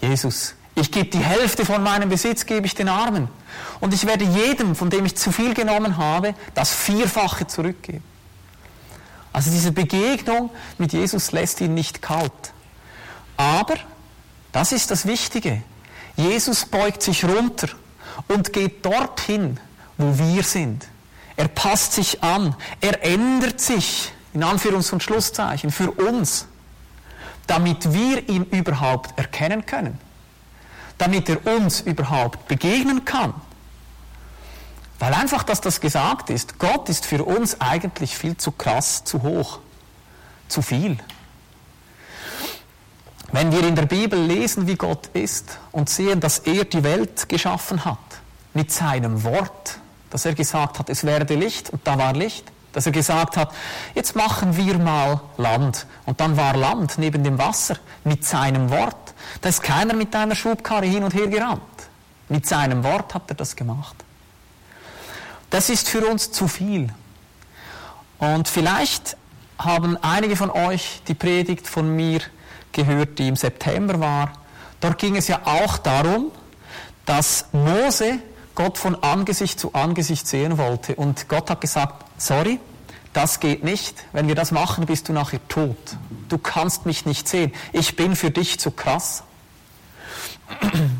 Jesus, 0.00 0.54
ich 0.76 0.90
gebe 0.90 1.08
die 1.08 1.18
Hälfte 1.18 1.64
von 1.64 1.82
meinem 1.82 2.08
Besitz, 2.08 2.46
gebe 2.46 2.66
ich 2.66 2.74
den 2.74 2.88
Armen. 2.88 3.28
Und 3.80 3.94
ich 3.94 4.06
werde 4.06 4.24
jedem, 4.24 4.74
von 4.74 4.90
dem 4.90 5.04
ich 5.04 5.16
zu 5.16 5.32
viel 5.32 5.54
genommen 5.54 5.96
habe, 5.96 6.34
das 6.54 6.72
Vierfache 6.72 7.46
zurückgeben. 7.46 8.02
Also 9.32 9.50
diese 9.50 9.72
Begegnung 9.72 10.50
mit 10.78 10.92
Jesus 10.92 11.32
lässt 11.32 11.60
ihn 11.60 11.74
nicht 11.74 12.02
kalt. 12.02 12.32
Aber, 13.36 13.74
das 14.52 14.72
ist 14.72 14.90
das 14.90 15.06
Wichtige, 15.06 15.62
Jesus 16.16 16.66
beugt 16.66 17.02
sich 17.02 17.24
runter 17.24 17.68
und 18.28 18.52
geht 18.52 18.84
dorthin, 18.86 19.58
wo 19.98 20.18
wir 20.18 20.42
sind. 20.42 20.86
Er 21.36 21.48
passt 21.48 21.92
sich 21.92 22.22
an, 22.22 22.54
er 22.80 23.04
ändert 23.04 23.60
sich, 23.60 24.12
in 24.32 24.44
Anführungs- 24.44 24.92
und 24.92 25.02
Schlusszeichen, 25.02 25.70
für 25.70 25.90
uns, 25.90 26.46
damit 27.46 27.92
wir 27.92 28.28
ihn 28.28 28.44
überhaupt 28.44 29.18
erkennen 29.18 29.66
können, 29.66 29.98
damit 30.98 31.28
er 31.28 31.44
uns 31.46 31.80
überhaupt 31.80 32.46
begegnen 32.48 33.04
kann. 33.04 33.34
Weil 34.98 35.12
einfach, 35.14 35.42
dass 35.42 35.60
das 35.60 35.80
gesagt 35.80 36.30
ist, 36.30 36.58
Gott 36.58 36.88
ist 36.88 37.04
für 37.04 37.24
uns 37.24 37.60
eigentlich 37.60 38.16
viel 38.16 38.36
zu 38.36 38.52
krass, 38.52 39.04
zu 39.04 39.22
hoch, 39.22 39.58
zu 40.48 40.62
viel. 40.62 40.98
Wenn 43.32 43.50
wir 43.50 43.66
in 43.66 43.74
der 43.74 43.86
Bibel 43.86 44.20
lesen, 44.20 44.68
wie 44.68 44.76
Gott 44.76 45.08
ist 45.08 45.58
und 45.72 45.90
sehen, 45.90 46.20
dass 46.20 46.38
er 46.38 46.64
die 46.64 46.84
Welt 46.84 47.28
geschaffen 47.28 47.84
hat, 47.84 47.98
mit 48.54 48.70
seinem 48.70 49.24
Wort, 49.24 49.80
dass 50.14 50.24
er 50.24 50.34
gesagt 50.34 50.78
hat, 50.78 50.90
es 50.90 51.02
werde 51.02 51.34
Licht 51.34 51.70
und 51.70 51.84
da 51.84 51.98
war 51.98 52.12
Licht. 52.12 52.44
Dass 52.72 52.86
er 52.86 52.92
gesagt 52.92 53.36
hat, 53.36 53.52
jetzt 53.96 54.14
machen 54.14 54.56
wir 54.56 54.78
mal 54.78 55.20
Land. 55.38 55.86
Und 56.06 56.20
dann 56.20 56.36
war 56.36 56.56
Land 56.56 56.98
neben 56.98 57.24
dem 57.24 57.36
Wasser 57.36 57.78
mit 58.04 58.24
seinem 58.24 58.70
Wort. 58.70 59.12
Da 59.40 59.48
ist 59.48 59.64
keiner 59.64 59.92
mit 59.92 60.14
einer 60.14 60.36
Schubkarre 60.36 60.86
hin 60.86 61.02
und 61.02 61.14
her 61.14 61.26
gerannt. 61.26 61.62
Mit 62.28 62.46
seinem 62.46 62.84
Wort 62.84 63.12
hat 63.12 63.24
er 63.26 63.34
das 63.34 63.56
gemacht. 63.56 63.96
Das 65.50 65.68
ist 65.68 65.88
für 65.88 66.06
uns 66.06 66.30
zu 66.30 66.46
viel. 66.46 66.90
Und 68.18 68.46
vielleicht 68.46 69.16
haben 69.58 69.96
einige 70.00 70.36
von 70.36 70.50
euch 70.50 71.02
die 71.08 71.14
Predigt 71.14 71.66
von 71.66 71.90
mir 71.96 72.20
gehört, 72.70 73.18
die 73.18 73.26
im 73.26 73.34
September 73.34 73.98
war. 73.98 74.32
Dort 74.80 74.98
ging 74.98 75.16
es 75.16 75.26
ja 75.26 75.40
auch 75.44 75.76
darum, 75.78 76.30
dass 77.04 77.46
Mose 77.50 78.20
Gott 78.54 78.78
von 78.78 79.02
Angesicht 79.02 79.58
zu 79.58 79.74
Angesicht 79.74 80.26
sehen 80.26 80.58
wollte. 80.58 80.94
Und 80.94 81.28
Gott 81.28 81.50
hat 81.50 81.60
gesagt, 81.60 82.04
sorry, 82.18 82.60
das 83.12 83.40
geht 83.40 83.64
nicht. 83.64 84.04
Wenn 84.12 84.28
wir 84.28 84.34
das 84.34 84.50
machen, 84.50 84.86
bist 84.86 85.08
du 85.08 85.12
nachher 85.12 85.46
tot. 85.48 85.76
Du 86.28 86.38
kannst 86.38 86.86
mich 86.86 87.06
nicht 87.06 87.28
sehen. 87.28 87.52
Ich 87.72 87.96
bin 87.96 88.16
für 88.16 88.30
dich 88.30 88.58
zu 88.58 88.70
krass. 88.70 89.22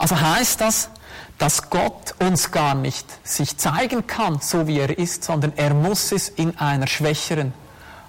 Also 0.00 0.20
heißt 0.20 0.60
das, 0.60 0.90
dass 1.38 1.70
Gott 1.70 2.14
uns 2.20 2.52
gar 2.52 2.76
nicht 2.76 3.04
sich 3.26 3.56
zeigen 3.56 4.06
kann, 4.06 4.38
so 4.40 4.68
wie 4.68 4.78
er 4.78 4.96
ist, 4.96 5.24
sondern 5.24 5.52
er 5.56 5.74
muss 5.74 6.12
es 6.12 6.28
in 6.28 6.56
einer 6.56 6.86
schwächeren, 6.86 7.52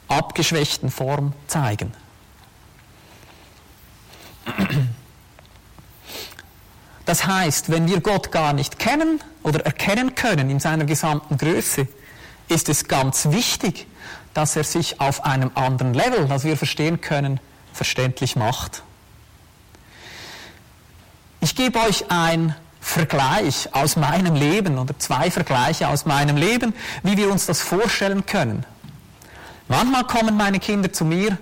abgeschwächten 0.07 0.91
Form 0.91 1.33
zeigen. 1.48 1.91
Das 7.10 7.25
heißt, 7.25 7.72
wenn 7.72 7.88
wir 7.88 8.01
Gott 8.01 8.32
gar 8.32 8.54
nicht 8.54 8.78
kennen 8.78 9.20
oder 9.42 9.66
erkennen 9.66 10.13
können 10.13 10.51
in 10.51 10.60
seiner 10.60 10.86
gesamten 10.86 11.38
Größe, 11.38 11.88
ist 12.50 12.70
es 12.70 12.88
ganz 12.88 13.32
wichtig, 13.32 13.88
dass 14.36 14.56
er 14.56 14.63
sich 14.63 15.01
auf 15.01 15.25
einem 15.25 15.50
anderen 15.56 15.96
Level, 15.96 16.28
das 16.28 16.44
wir 16.44 16.56
verstehen 16.56 17.01
können, 17.01 17.39
verständlich 17.74 18.36
macht. 18.36 18.84
Ich 21.42 21.56
gebe 21.56 21.80
euch 21.80 22.12
einen 22.12 22.54
Vergleich 22.80 23.74
aus 23.74 23.96
meinem 23.96 24.36
Leben 24.36 24.78
oder 24.78 24.94
zwei 25.00 25.32
Vergleiche 25.32 25.88
aus 25.88 26.06
meinem 26.06 26.38
Leben, 26.38 26.75
wie 27.01 27.18
wir 27.18 27.32
uns 27.32 27.48
das 27.48 27.60
vorstellen 27.60 28.28
können. 28.28 28.68
Manchmal 29.68 30.04
kommen 30.04 30.38
meine 30.38 30.60
Kinder 30.60 30.94
zu 30.94 31.06
mir 31.06 31.39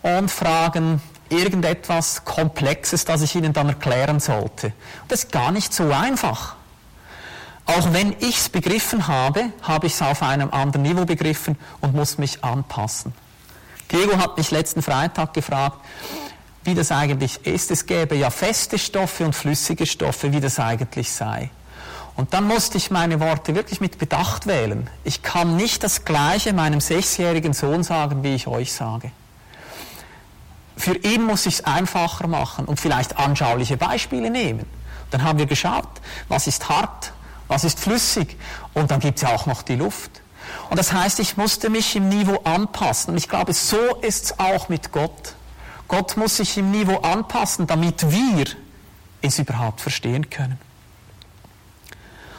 und 0.00 0.30
fragen, 0.30 1.02
irgendetwas 1.30 2.24
Komplexes, 2.24 3.04
das 3.04 3.22
ich 3.22 3.34
Ihnen 3.34 3.52
dann 3.52 3.68
erklären 3.68 4.20
sollte. 4.20 4.72
Das 5.08 5.24
ist 5.24 5.32
gar 5.32 5.52
nicht 5.52 5.72
so 5.72 5.90
einfach. 5.90 6.56
Auch 7.66 7.92
wenn 7.92 8.14
ich 8.20 8.38
es 8.38 8.48
begriffen 8.48 9.08
habe, 9.08 9.50
habe 9.62 9.86
ich 9.86 9.92
es 9.94 10.02
auf 10.02 10.22
einem 10.22 10.50
anderen 10.50 10.82
Niveau 10.82 11.04
begriffen 11.04 11.58
und 11.80 11.94
muss 11.94 12.16
mich 12.16 12.42
anpassen. 12.42 13.12
Diego 13.92 14.16
hat 14.18 14.38
mich 14.38 14.50
letzten 14.50 14.82
Freitag 14.82 15.34
gefragt, 15.34 15.78
wie 16.64 16.74
das 16.74 16.90
eigentlich 16.92 17.46
ist. 17.46 17.70
Es 17.70 17.86
gäbe 17.86 18.14
ja 18.14 18.30
feste 18.30 18.78
Stoffe 18.78 19.24
und 19.24 19.34
flüssige 19.34 19.86
Stoffe, 19.86 20.32
wie 20.32 20.40
das 20.40 20.58
eigentlich 20.58 21.12
sei. 21.12 21.50
Und 22.16 22.34
dann 22.34 22.48
musste 22.48 22.78
ich 22.78 22.90
meine 22.90 23.20
Worte 23.20 23.54
wirklich 23.54 23.80
mit 23.80 23.98
Bedacht 23.98 24.46
wählen. 24.46 24.90
Ich 25.04 25.22
kann 25.22 25.56
nicht 25.56 25.84
das 25.84 26.04
Gleiche 26.04 26.52
meinem 26.52 26.80
sechsjährigen 26.80 27.52
Sohn 27.52 27.84
sagen, 27.84 28.22
wie 28.22 28.34
ich 28.34 28.46
euch 28.46 28.72
sage. 28.72 29.12
Für 30.78 30.94
ihn 30.94 31.24
muss 31.24 31.44
ich 31.46 31.54
es 31.54 31.64
einfacher 31.64 32.28
machen 32.28 32.64
und 32.64 32.78
vielleicht 32.78 33.18
anschauliche 33.18 33.76
Beispiele 33.76 34.30
nehmen. 34.30 34.64
Dann 35.10 35.24
haben 35.24 35.38
wir 35.38 35.46
geschaut, 35.46 35.88
was 36.28 36.46
ist 36.46 36.68
hart, 36.68 37.12
was 37.48 37.64
ist 37.64 37.80
flüssig 37.80 38.36
und 38.74 38.90
dann 38.90 39.00
gibt 39.00 39.16
es 39.16 39.22
ja 39.22 39.34
auch 39.34 39.46
noch 39.46 39.62
die 39.62 39.74
Luft. 39.74 40.22
Und 40.70 40.78
das 40.78 40.92
heißt, 40.92 41.18
ich 41.18 41.36
musste 41.36 41.68
mich 41.68 41.96
im 41.96 42.08
Niveau 42.08 42.40
anpassen. 42.44 43.12
Und 43.12 43.18
ich 43.18 43.28
glaube, 43.28 43.52
so 43.52 43.96
ist 44.02 44.24
es 44.26 44.38
auch 44.38 44.68
mit 44.68 44.92
Gott. 44.92 45.34
Gott 45.88 46.16
muss 46.16 46.36
sich 46.36 46.56
im 46.56 46.70
Niveau 46.70 46.98
anpassen, 46.98 47.66
damit 47.66 48.10
wir 48.10 48.46
es 49.20 49.38
überhaupt 49.38 49.80
verstehen 49.80 50.30
können. 50.30 50.58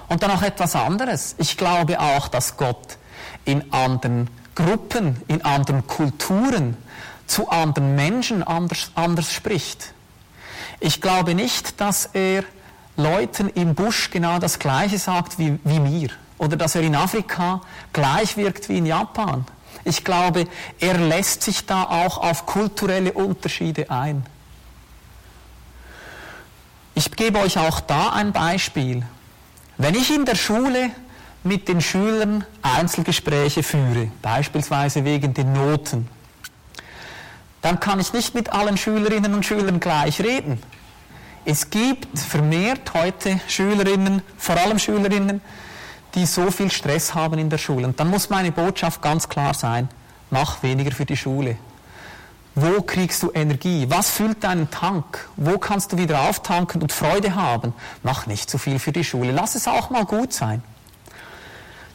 Und 0.07 0.23
dann 0.23 0.31
noch 0.31 0.43
etwas 0.43 0.75
anderes. 0.75 1.35
Ich 1.39 1.57
glaube 1.57 1.99
auch, 1.99 2.29
dass 2.29 2.57
Gott 2.57 2.97
in 3.45 3.73
anderen 3.73 4.29
Gruppen, 4.55 5.21
in 5.27 5.43
anderen 5.43 5.85
Kulturen 5.87 6.77
zu 7.29 7.49
anderen 7.49 7.95
Menschen 7.95 8.43
anders, 8.43 8.91
anders 8.95 9.33
spricht. 9.33 9.93
Ich 10.79 11.01
glaube 11.01 11.35
nicht, 11.35 11.79
dass 11.79 12.09
er 12.13 12.43
Leuten 12.95 13.49
im 13.49 13.75
Busch 13.75 14.09
genau 14.11 14.39
das 14.39 14.59
Gleiche 14.59 14.97
sagt 14.97 15.39
wie, 15.39 15.59
wie 15.63 15.79
mir 15.79 16.09
oder 16.37 16.57
dass 16.57 16.75
er 16.75 16.81
in 16.81 16.95
Afrika 16.95 17.61
gleich 17.93 18.37
wirkt 18.37 18.69
wie 18.69 18.77
in 18.77 18.85
Japan. 18.85 19.45
Ich 19.83 20.03
glaube, 20.03 20.47
er 20.79 20.97
lässt 20.97 21.43
sich 21.43 21.65
da 21.65 21.83
auch 21.83 22.17
auf 22.17 22.45
kulturelle 22.45 23.13
Unterschiede 23.13 23.89
ein. 23.89 24.25
Ich 26.95 27.11
gebe 27.11 27.39
euch 27.39 27.57
auch 27.57 27.79
da 27.79 28.09
ein 28.09 28.33
Beispiel. 28.33 29.03
Wenn 29.77 29.95
ich 29.95 30.13
in 30.13 30.25
der 30.25 30.35
Schule 30.35 30.89
mit 31.43 31.67
den 31.69 31.79
Schülern 31.79 32.43
Einzelgespräche 32.61 33.63
führe, 33.63 34.11
beispielsweise 34.21 35.05
wegen 35.05 35.33
den 35.33 35.53
Noten, 35.53 36.09
dann 37.61 37.79
kann 37.79 37.99
ich 37.99 38.13
nicht 38.13 38.35
mit 38.35 38.51
allen 38.53 38.77
Schülerinnen 38.77 39.33
und 39.33 39.45
Schülern 39.45 39.79
gleich 39.79 40.21
reden. 40.21 40.61
Es 41.45 41.69
gibt 41.69 42.17
vermehrt 42.17 42.93
heute 42.93 43.39
Schülerinnen, 43.47 44.21
vor 44.37 44.57
allem 44.57 44.79
Schülerinnen, 44.79 45.41
die 46.15 46.25
so 46.25 46.51
viel 46.51 46.71
Stress 46.71 47.15
haben 47.15 47.39
in 47.39 47.49
der 47.49 47.57
Schule. 47.57 47.87
Und 47.87 47.99
dann 47.99 48.09
muss 48.09 48.29
meine 48.29 48.51
Botschaft 48.51 49.01
ganz 49.01 49.29
klar 49.29 49.53
sein, 49.53 49.89
mach 50.29 50.63
weniger 50.63 50.91
für 50.91 51.05
die 51.05 51.17
Schule. 51.17 51.57
Wo 52.55 52.81
kriegst 52.81 53.23
du 53.23 53.31
Energie? 53.33 53.85
Was 53.89 54.09
füllt 54.09 54.43
deinen 54.43 54.69
Tank? 54.69 55.29
Wo 55.37 55.57
kannst 55.57 55.93
du 55.93 55.97
wieder 55.97 56.21
auftanken 56.27 56.81
und 56.81 56.91
Freude 56.91 57.35
haben? 57.35 57.73
Mach 58.03 58.25
nicht 58.25 58.49
zu 58.49 58.57
viel 58.57 58.79
für 58.79 58.91
die 58.91 59.03
Schule. 59.03 59.31
Lass 59.31 59.55
es 59.55 59.67
auch 59.67 59.91
mal 59.91 60.03
gut 60.05 60.33
sein. 60.33 60.61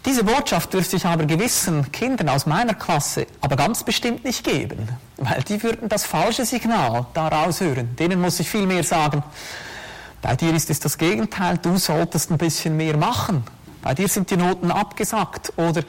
Diese 0.05 0.23
Botschaft 0.23 0.75
dürfte 0.75 0.97
ich 0.97 1.07
aber 1.07 1.25
gewissen 1.25 1.91
Kindern 1.91 2.29
aus 2.29 2.45
meiner 2.45 2.75
Klasse 2.75 3.27
aber 3.41 3.57
ganz 3.57 3.83
bestimmt 3.85 4.23
nicht 4.25 4.45
geben, 4.45 4.89
weil 5.17 5.43
die 5.43 5.63
würden 5.63 5.89
das 5.89 6.05
falsche 6.05 6.45
Signal 6.45 7.07
daraus 7.15 7.61
hören. 7.61 7.97
Denen 7.97 8.21
muss 8.21 8.39
ich 8.39 8.51
viel 8.51 8.67
mehr 8.67 8.85
sagen, 8.85 9.23
bei 10.21 10.37
dir 10.37 10.55
ist 10.55 10.69
es 10.69 10.81
das 10.81 10.99
Gegenteil, 10.99 11.57
du 11.59 11.79
solltest 11.79 12.31
ein 12.31 12.39
bisschen 12.39 12.77
mehr 12.77 12.97
machen. 12.99 13.45
Bei 13.81 13.95
dir 13.95 14.09
sind 14.09 14.31
die 14.31 14.37
Noten 14.37 14.71
abgesackt 14.71 15.53
oder 15.57 15.83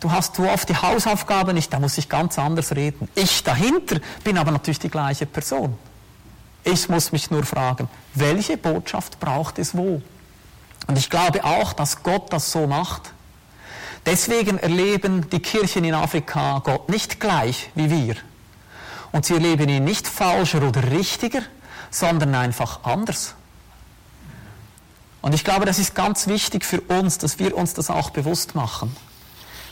du 0.00 0.10
hast 0.10 0.36
so 0.36 0.42
oft 0.44 0.68
die 0.68 0.76
Hausaufgabe 0.76 1.52
nicht, 1.52 1.72
da 1.72 1.80
muss 1.80 1.98
ich 1.98 2.08
ganz 2.08 2.38
anders 2.38 2.74
reden. 2.74 3.08
Ich 3.14 3.44
dahinter 3.44 4.00
bin 4.24 4.38
aber 4.38 4.52
natürlich 4.52 4.78
die 4.78 4.90
gleiche 4.90 5.26
Person. 5.26 5.76
Ich 6.64 6.88
muss 6.88 7.12
mich 7.12 7.30
nur 7.30 7.44
fragen, 7.44 7.88
welche 8.14 8.56
Botschaft 8.56 9.20
braucht 9.20 9.58
es 9.58 9.76
wo? 9.76 10.00
Und 10.86 10.98
ich 10.98 11.10
glaube 11.10 11.44
auch, 11.44 11.74
dass 11.74 12.02
Gott 12.02 12.32
das 12.32 12.52
so 12.52 12.66
macht. 12.66 13.12
Deswegen 14.06 14.58
erleben 14.58 15.28
die 15.30 15.40
Kirchen 15.40 15.84
in 15.84 15.94
Afrika 15.94 16.60
Gott 16.64 16.88
nicht 16.88 17.20
gleich 17.20 17.70
wie 17.74 17.90
wir. 17.90 18.16
Und 19.12 19.26
sie 19.26 19.34
erleben 19.34 19.68
ihn 19.68 19.84
nicht 19.84 20.06
falscher 20.06 20.62
oder 20.62 20.90
richtiger, 20.90 21.42
sondern 21.90 22.34
einfach 22.34 22.84
anders. 22.84 23.34
Und 25.20 25.34
ich 25.34 25.44
glaube, 25.44 25.66
das 25.66 25.78
ist 25.78 25.94
ganz 25.94 26.26
wichtig 26.26 26.64
für 26.64 26.80
uns, 26.80 27.18
dass 27.18 27.38
wir 27.38 27.56
uns 27.56 27.74
das 27.74 27.90
auch 27.90 28.10
bewusst 28.10 28.54
machen. 28.54 28.96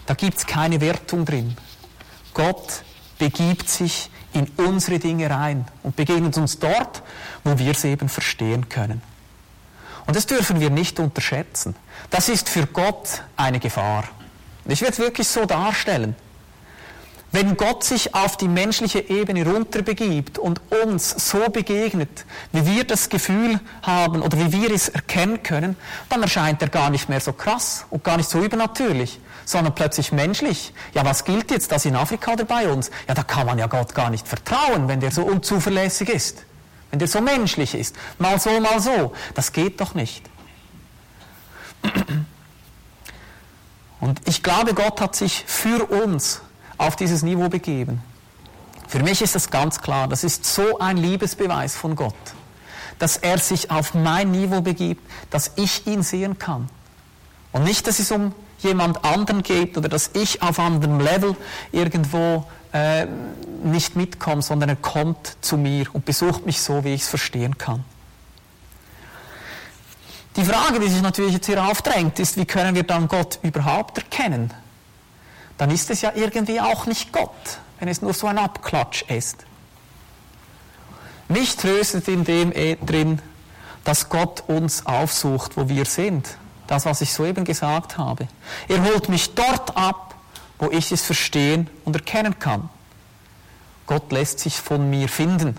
Da 0.06 0.14
gibt 0.14 0.38
es 0.38 0.46
keine 0.46 0.80
Wertung 0.80 1.24
drin. 1.24 1.56
Gott 2.34 2.82
begibt 3.18 3.68
sich 3.68 4.10
in 4.32 4.46
unsere 4.56 4.98
Dinge 4.98 5.30
rein 5.30 5.66
und 5.82 5.96
begegnet 5.96 6.36
uns 6.36 6.58
dort, 6.58 7.02
wo 7.44 7.58
wir 7.58 7.72
es 7.72 7.84
eben 7.84 8.08
verstehen 8.08 8.68
können. 8.68 9.00
Und 10.06 10.16
das 10.16 10.26
dürfen 10.26 10.60
wir 10.60 10.70
nicht 10.70 11.00
unterschätzen. 11.00 11.76
Das 12.10 12.28
ist 12.28 12.48
für 12.48 12.66
Gott 12.66 13.22
eine 13.36 13.60
Gefahr. 13.60 14.04
Ich 14.68 14.82
werde 14.82 14.92
es 14.92 14.98
wirklich 14.98 15.26
so 15.26 15.46
darstellen. 15.46 16.14
Wenn 17.30 17.56
Gott 17.56 17.84
sich 17.84 18.14
auf 18.14 18.36
die 18.36 18.48
menschliche 18.48 19.00
Ebene 19.00 19.46
runterbegibt 19.46 20.38
und 20.38 20.60
uns 20.84 21.10
so 21.10 21.50
begegnet, 21.50 22.24
wie 22.52 22.64
wir 22.64 22.84
das 22.84 23.10
Gefühl 23.10 23.60
haben 23.82 24.22
oder 24.22 24.38
wie 24.38 24.52
wir 24.52 24.70
es 24.70 24.88
erkennen 24.88 25.42
können, 25.42 25.76
dann 26.08 26.22
erscheint 26.22 26.62
er 26.62 26.68
gar 26.68 26.88
nicht 26.88 27.08
mehr 27.10 27.20
so 27.20 27.34
krass 27.34 27.84
und 27.90 28.02
gar 28.02 28.16
nicht 28.16 28.30
so 28.30 28.40
übernatürlich, 28.42 29.20
sondern 29.44 29.74
plötzlich 29.74 30.10
menschlich. 30.10 30.72
Ja, 30.94 31.04
was 31.04 31.24
gilt 31.24 31.50
jetzt 31.50 31.70
das 31.70 31.84
in 31.84 31.96
Afrika 31.96 32.32
oder 32.32 32.44
bei 32.44 32.68
uns? 32.68 32.90
Ja, 33.06 33.14
da 33.14 33.22
kann 33.22 33.46
man 33.46 33.58
ja 33.58 33.66
Gott 33.66 33.94
gar 33.94 34.08
nicht 34.08 34.26
vertrauen, 34.26 34.88
wenn 34.88 35.00
der 35.00 35.10
so 35.10 35.22
unzuverlässig 35.22 36.08
ist, 36.08 36.44
wenn 36.90 36.98
der 36.98 37.08
so 37.08 37.20
menschlich 37.20 37.74
ist. 37.74 37.94
Mal 38.18 38.40
so, 38.40 38.58
mal 38.60 38.80
so. 38.80 39.12
Das 39.34 39.52
geht 39.52 39.82
doch 39.82 39.94
nicht. 39.94 40.24
Und 44.08 44.22
ich 44.24 44.42
glaube, 44.42 44.72
Gott 44.72 45.02
hat 45.02 45.14
sich 45.14 45.44
für 45.46 45.84
uns 45.84 46.40
auf 46.78 46.96
dieses 46.96 47.22
Niveau 47.22 47.50
begeben. 47.50 48.00
Für 48.86 49.02
mich 49.02 49.20
ist 49.20 49.34
das 49.34 49.50
ganz 49.50 49.82
klar, 49.82 50.08
das 50.08 50.24
ist 50.24 50.46
so 50.46 50.78
ein 50.78 50.96
Liebesbeweis 50.96 51.76
von 51.76 51.94
Gott, 51.94 52.14
dass 52.98 53.18
er 53.18 53.36
sich 53.36 53.70
auf 53.70 53.92
mein 53.92 54.30
Niveau 54.30 54.62
begibt, 54.62 55.02
dass 55.28 55.52
ich 55.56 55.86
ihn 55.86 56.02
sehen 56.02 56.38
kann. 56.38 56.70
Und 57.52 57.64
nicht, 57.64 57.86
dass 57.86 57.98
es 57.98 58.10
um 58.10 58.32
jemand 58.60 59.04
anderen 59.04 59.42
geht 59.42 59.76
oder 59.76 59.90
dass 59.90 60.12
ich 60.14 60.40
auf 60.40 60.58
anderem 60.58 61.00
Level 61.00 61.36
irgendwo 61.70 62.46
äh, 62.72 63.04
nicht 63.62 63.94
mitkomme, 63.94 64.40
sondern 64.40 64.70
er 64.70 64.76
kommt 64.76 65.36
zu 65.42 65.58
mir 65.58 65.84
und 65.92 66.06
besucht 66.06 66.46
mich 66.46 66.62
so, 66.62 66.82
wie 66.82 66.94
ich 66.94 67.02
es 67.02 67.08
verstehen 67.08 67.58
kann. 67.58 67.84
Die 70.38 70.44
Frage, 70.44 70.78
die 70.78 70.88
sich 70.88 71.02
natürlich 71.02 71.32
jetzt 71.32 71.46
hier 71.46 71.64
aufdrängt, 71.64 72.20
ist, 72.20 72.36
wie 72.36 72.46
können 72.46 72.76
wir 72.76 72.84
dann 72.84 73.08
Gott 73.08 73.40
überhaupt 73.42 73.98
erkennen? 73.98 74.54
Dann 75.56 75.68
ist 75.72 75.90
es 75.90 76.00
ja 76.00 76.12
irgendwie 76.14 76.60
auch 76.60 76.86
nicht 76.86 77.12
Gott, 77.12 77.58
wenn 77.80 77.88
es 77.88 78.02
nur 78.02 78.14
so 78.14 78.28
ein 78.28 78.38
Abklatsch 78.38 79.02
ist. 79.08 79.44
Mich 81.26 81.56
tröstet 81.56 82.06
in 82.06 82.22
dem 82.22 82.52
eh 82.52 82.76
drin, 82.76 83.20
dass 83.82 84.10
Gott 84.10 84.44
uns 84.46 84.86
aufsucht, 84.86 85.56
wo 85.56 85.68
wir 85.68 85.84
sind. 85.84 86.28
Das, 86.68 86.84
was 86.84 87.00
ich 87.00 87.12
soeben 87.12 87.44
gesagt 87.44 87.98
habe. 87.98 88.28
Er 88.68 88.84
holt 88.84 89.08
mich 89.08 89.34
dort 89.34 89.76
ab, 89.76 90.14
wo 90.60 90.70
ich 90.70 90.92
es 90.92 91.02
verstehen 91.02 91.68
und 91.84 91.96
erkennen 91.96 92.38
kann. 92.38 92.68
Gott 93.88 94.12
lässt 94.12 94.38
sich 94.38 94.60
von 94.60 94.88
mir 94.88 95.08
finden. 95.08 95.56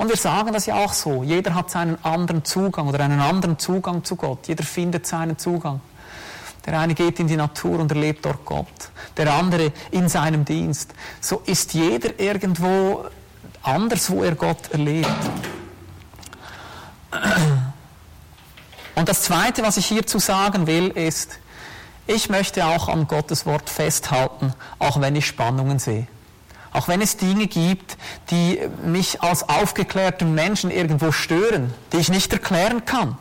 Und 0.00 0.08
wir 0.08 0.16
sagen 0.16 0.54
das 0.54 0.64
ja 0.64 0.76
auch 0.76 0.94
so. 0.94 1.22
Jeder 1.22 1.54
hat 1.54 1.70
seinen 1.70 2.02
anderen 2.02 2.42
Zugang 2.42 2.88
oder 2.88 3.04
einen 3.04 3.20
anderen 3.20 3.58
Zugang 3.58 4.02
zu 4.02 4.16
Gott. 4.16 4.48
Jeder 4.48 4.64
findet 4.64 5.06
seinen 5.06 5.36
Zugang. 5.36 5.82
Der 6.64 6.80
eine 6.80 6.94
geht 6.94 7.20
in 7.20 7.26
die 7.26 7.36
Natur 7.36 7.78
und 7.78 7.92
erlebt 7.92 8.24
dort 8.24 8.46
Gott. 8.46 8.66
Der 9.18 9.30
andere 9.30 9.72
in 9.90 10.08
seinem 10.08 10.46
Dienst. 10.46 10.94
So 11.20 11.42
ist 11.44 11.74
jeder 11.74 12.18
irgendwo 12.18 13.04
anders, 13.62 14.10
wo 14.10 14.22
er 14.22 14.36
Gott 14.36 14.70
erlebt. 14.72 15.10
Und 18.94 19.06
das 19.06 19.20
Zweite, 19.20 19.62
was 19.62 19.76
ich 19.76 19.84
hierzu 19.84 20.18
sagen 20.18 20.66
will, 20.66 20.88
ist, 20.88 21.40
ich 22.06 22.30
möchte 22.30 22.64
auch 22.64 22.88
an 22.88 23.06
Gottes 23.06 23.44
Wort 23.44 23.68
festhalten, 23.68 24.54
auch 24.78 24.98
wenn 25.02 25.14
ich 25.14 25.26
Spannungen 25.26 25.78
sehe. 25.78 26.06
Auch 26.72 26.88
wenn 26.88 27.00
es 27.00 27.16
Dinge 27.16 27.46
gibt, 27.46 27.96
die 28.30 28.60
mich 28.84 29.22
als 29.22 29.48
aufgeklärten 29.48 30.34
Menschen 30.34 30.70
irgendwo 30.70 31.10
stören, 31.10 31.74
die 31.92 31.98
ich 31.98 32.10
nicht 32.10 32.32
erklären 32.32 32.84
kann. 32.84 33.18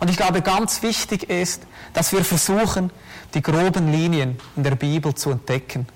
Und 0.00 0.10
ich 0.10 0.16
glaube, 0.16 0.42
ganz 0.42 0.82
wichtig 0.82 1.28
ist, 1.30 1.62
dass 1.92 2.12
wir 2.12 2.24
versuchen, 2.24 2.90
die 3.34 3.42
groben 3.42 3.90
Linien 3.90 4.38
in 4.56 4.62
der 4.62 4.74
Bibel 4.74 5.14
zu 5.14 5.30
entdecken 5.30 5.86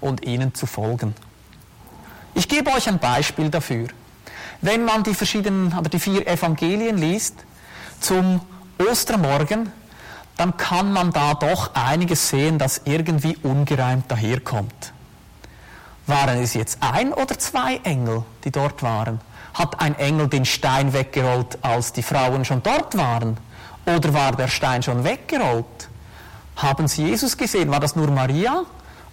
und 0.00 0.24
ihnen 0.24 0.54
zu 0.54 0.66
folgen. 0.66 1.14
Ich 2.34 2.48
gebe 2.48 2.70
euch 2.72 2.88
ein 2.88 2.98
Beispiel 2.98 3.48
dafür. 3.48 3.88
Wenn 4.60 4.84
man 4.84 5.02
die 5.02 5.14
verschiedenen, 5.14 5.76
oder 5.78 5.88
die 5.88 5.98
vier 5.98 6.26
Evangelien 6.26 6.98
liest 6.98 7.36
zum 8.00 8.40
Ostermorgen, 8.78 9.70
dann 10.36 10.56
kann 10.56 10.92
man 10.92 11.12
da 11.12 11.34
doch 11.34 11.74
einiges 11.74 12.28
sehen, 12.28 12.58
das 12.58 12.82
irgendwie 12.84 13.36
ungereimt 13.42 14.10
daherkommt. 14.10 14.92
Waren 16.06 16.42
es 16.42 16.52
jetzt 16.54 16.78
ein 16.80 17.12
oder 17.14 17.38
zwei 17.38 17.76
Engel, 17.78 18.24
die 18.44 18.50
dort 18.50 18.82
waren? 18.82 19.20
Hat 19.54 19.80
ein 19.80 19.98
Engel 19.98 20.28
den 20.28 20.44
Stein 20.44 20.92
weggerollt, 20.92 21.58
als 21.62 21.92
die 21.92 22.02
Frauen 22.02 22.44
schon 22.44 22.62
dort 22.62 22.96
waren? 22.96 23.38
Oder 23.86 24.12
war 24.12 24.32
der 24.32 24.48
Stein 24.48 24.82
schon 24.82 25.04
weggerollt? 25.04 25.88
Haben 26.56 26.88
sie 26.88 27.06
Jesus 27.06 27.36
gesehen? 27.36 27.70
War 27.70 27.80
das 27.80 27.96
nur 27.96 28.10
Maria? 28.10 28.64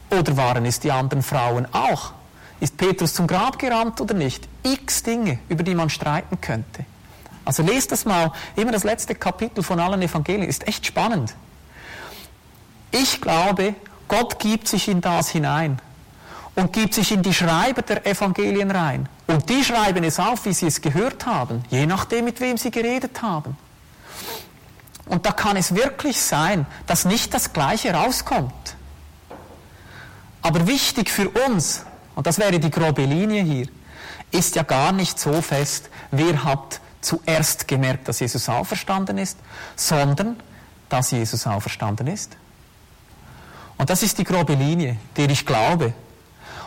Oder 0.10 0.36
waren 0.36 0.66
es 0.66 0.82
die 0.82 0.92
anderen 0.92 1.24
Frauen 1.24 1.66
auch? 1.72 2.12
Ist 2.60 2.76
Petrus 2.76 3.14
zum 3.14 3.26
Grab 3.26 3.58
gerannt 3.58 4.02
oder 4.02 4.14
nicht? 4.14 4.48
X 4.64 5.04
Dinge, 5.04 5.40
über 5.48 5.64
die 5.64 5.76
man 5.76 5.90
streiten 5.90 6.42
könnte. 6.42 6.86
Also 7.46 7.64
lest 7.64 7.92
das 7.92 8.06
mal, 8.06 8.32
immer 8.56 8.72
das 8.72 8.84
letzte 8.84 9.16
Kapitel 9.16 9.64
von 9.64 9.80
allen 9.80 10.02
Evangelien, 10.02 10.48
ist 10.48 10.68
echt 10.68 10.86
spannend. 10.86 11.34
Ich 12.92 13.22
glaube, 13.22 13.76
Gott 14.10 14.40
gibt 14.40 14.68
sich 14.68 14.90
in 14.90 15.00
das 15.00 15.30
hinein 15.30 15.80
und 16.56 16.74
gibt 16.74 16.94
sich 16.94 17.12
in 17.12 17.24
die 17.24 17.34
Schreiber 17.34 17.82
der 17.82 18.06
Evangelien 18.06 18.72
rein. 18.72 19.08
Und 19.28 19.50
die 19.50 19.64
schreiben 19.64 20.04
es 20.04 20.20
auf, 20.20 20.46
wie 20.46 20.54
sie 20.54 20.68
es 20.68 20.82
gehört 20.82 21.26
haben, 21.26 21.64
je 21.70 21.86
nachdem, 21.86 22.26
mit 22.26 22.40
wem 22.42 22.58
sie 22.58 22.72
geredet 22.72 23.22
haben. 23.22 23.58
Und 25.06 25.26
da 25.26 25.32
kann 25.32 25.58
es 25.58 25.76
wirklich 25.76 26.22
sein, 26.22 26.66
dass 26.88 27.06
nicht 27.06 27.34
das 27.34 27.54
Gleiche 27.54 27.94
rauskommt. 27.94 28.76
Aber 30.42 30.68
wichtig 30.68 31.10
für 31.10 31.30
uns, 31.30 31.86
und 32.16 32.28
das 32.28 32.40
wäre 32.40 32.60
die 32.60 32.72
grobe 32.72 33.06
Linie 33.06 33.44
hier, 33.44 33.68
ist 34.32 34.56
ja 34.56 34.64
gar 34.64 34.92
nicht 34.92 35.20
so 35.20 35.42
fest, 35.42 35.90
wer 36.12 36.44
hat 36.44 36.80
zuerst 37.02 37.68
gemerkt, 37.68 38.08
dass 38.08 38.20
Jesus 38.20 38.48
auferstanden 38.48 39.18
ist, 39.18 39.38
sondern 39.76 40.38
dass 40.90 41.12
Jesus 41.12 41.48
auferstanden 41.48 42.08
ist. 42.08 42.38
Und 43.78 43.90
das 43.90 44.04
ist 44.04 44.18
die 44.18 44.24
grobe 44.24 44.54
Linie, 44.54 44.98
die 45.18 45.26
ich 45.26 45.46
glaube, 45.46 45.94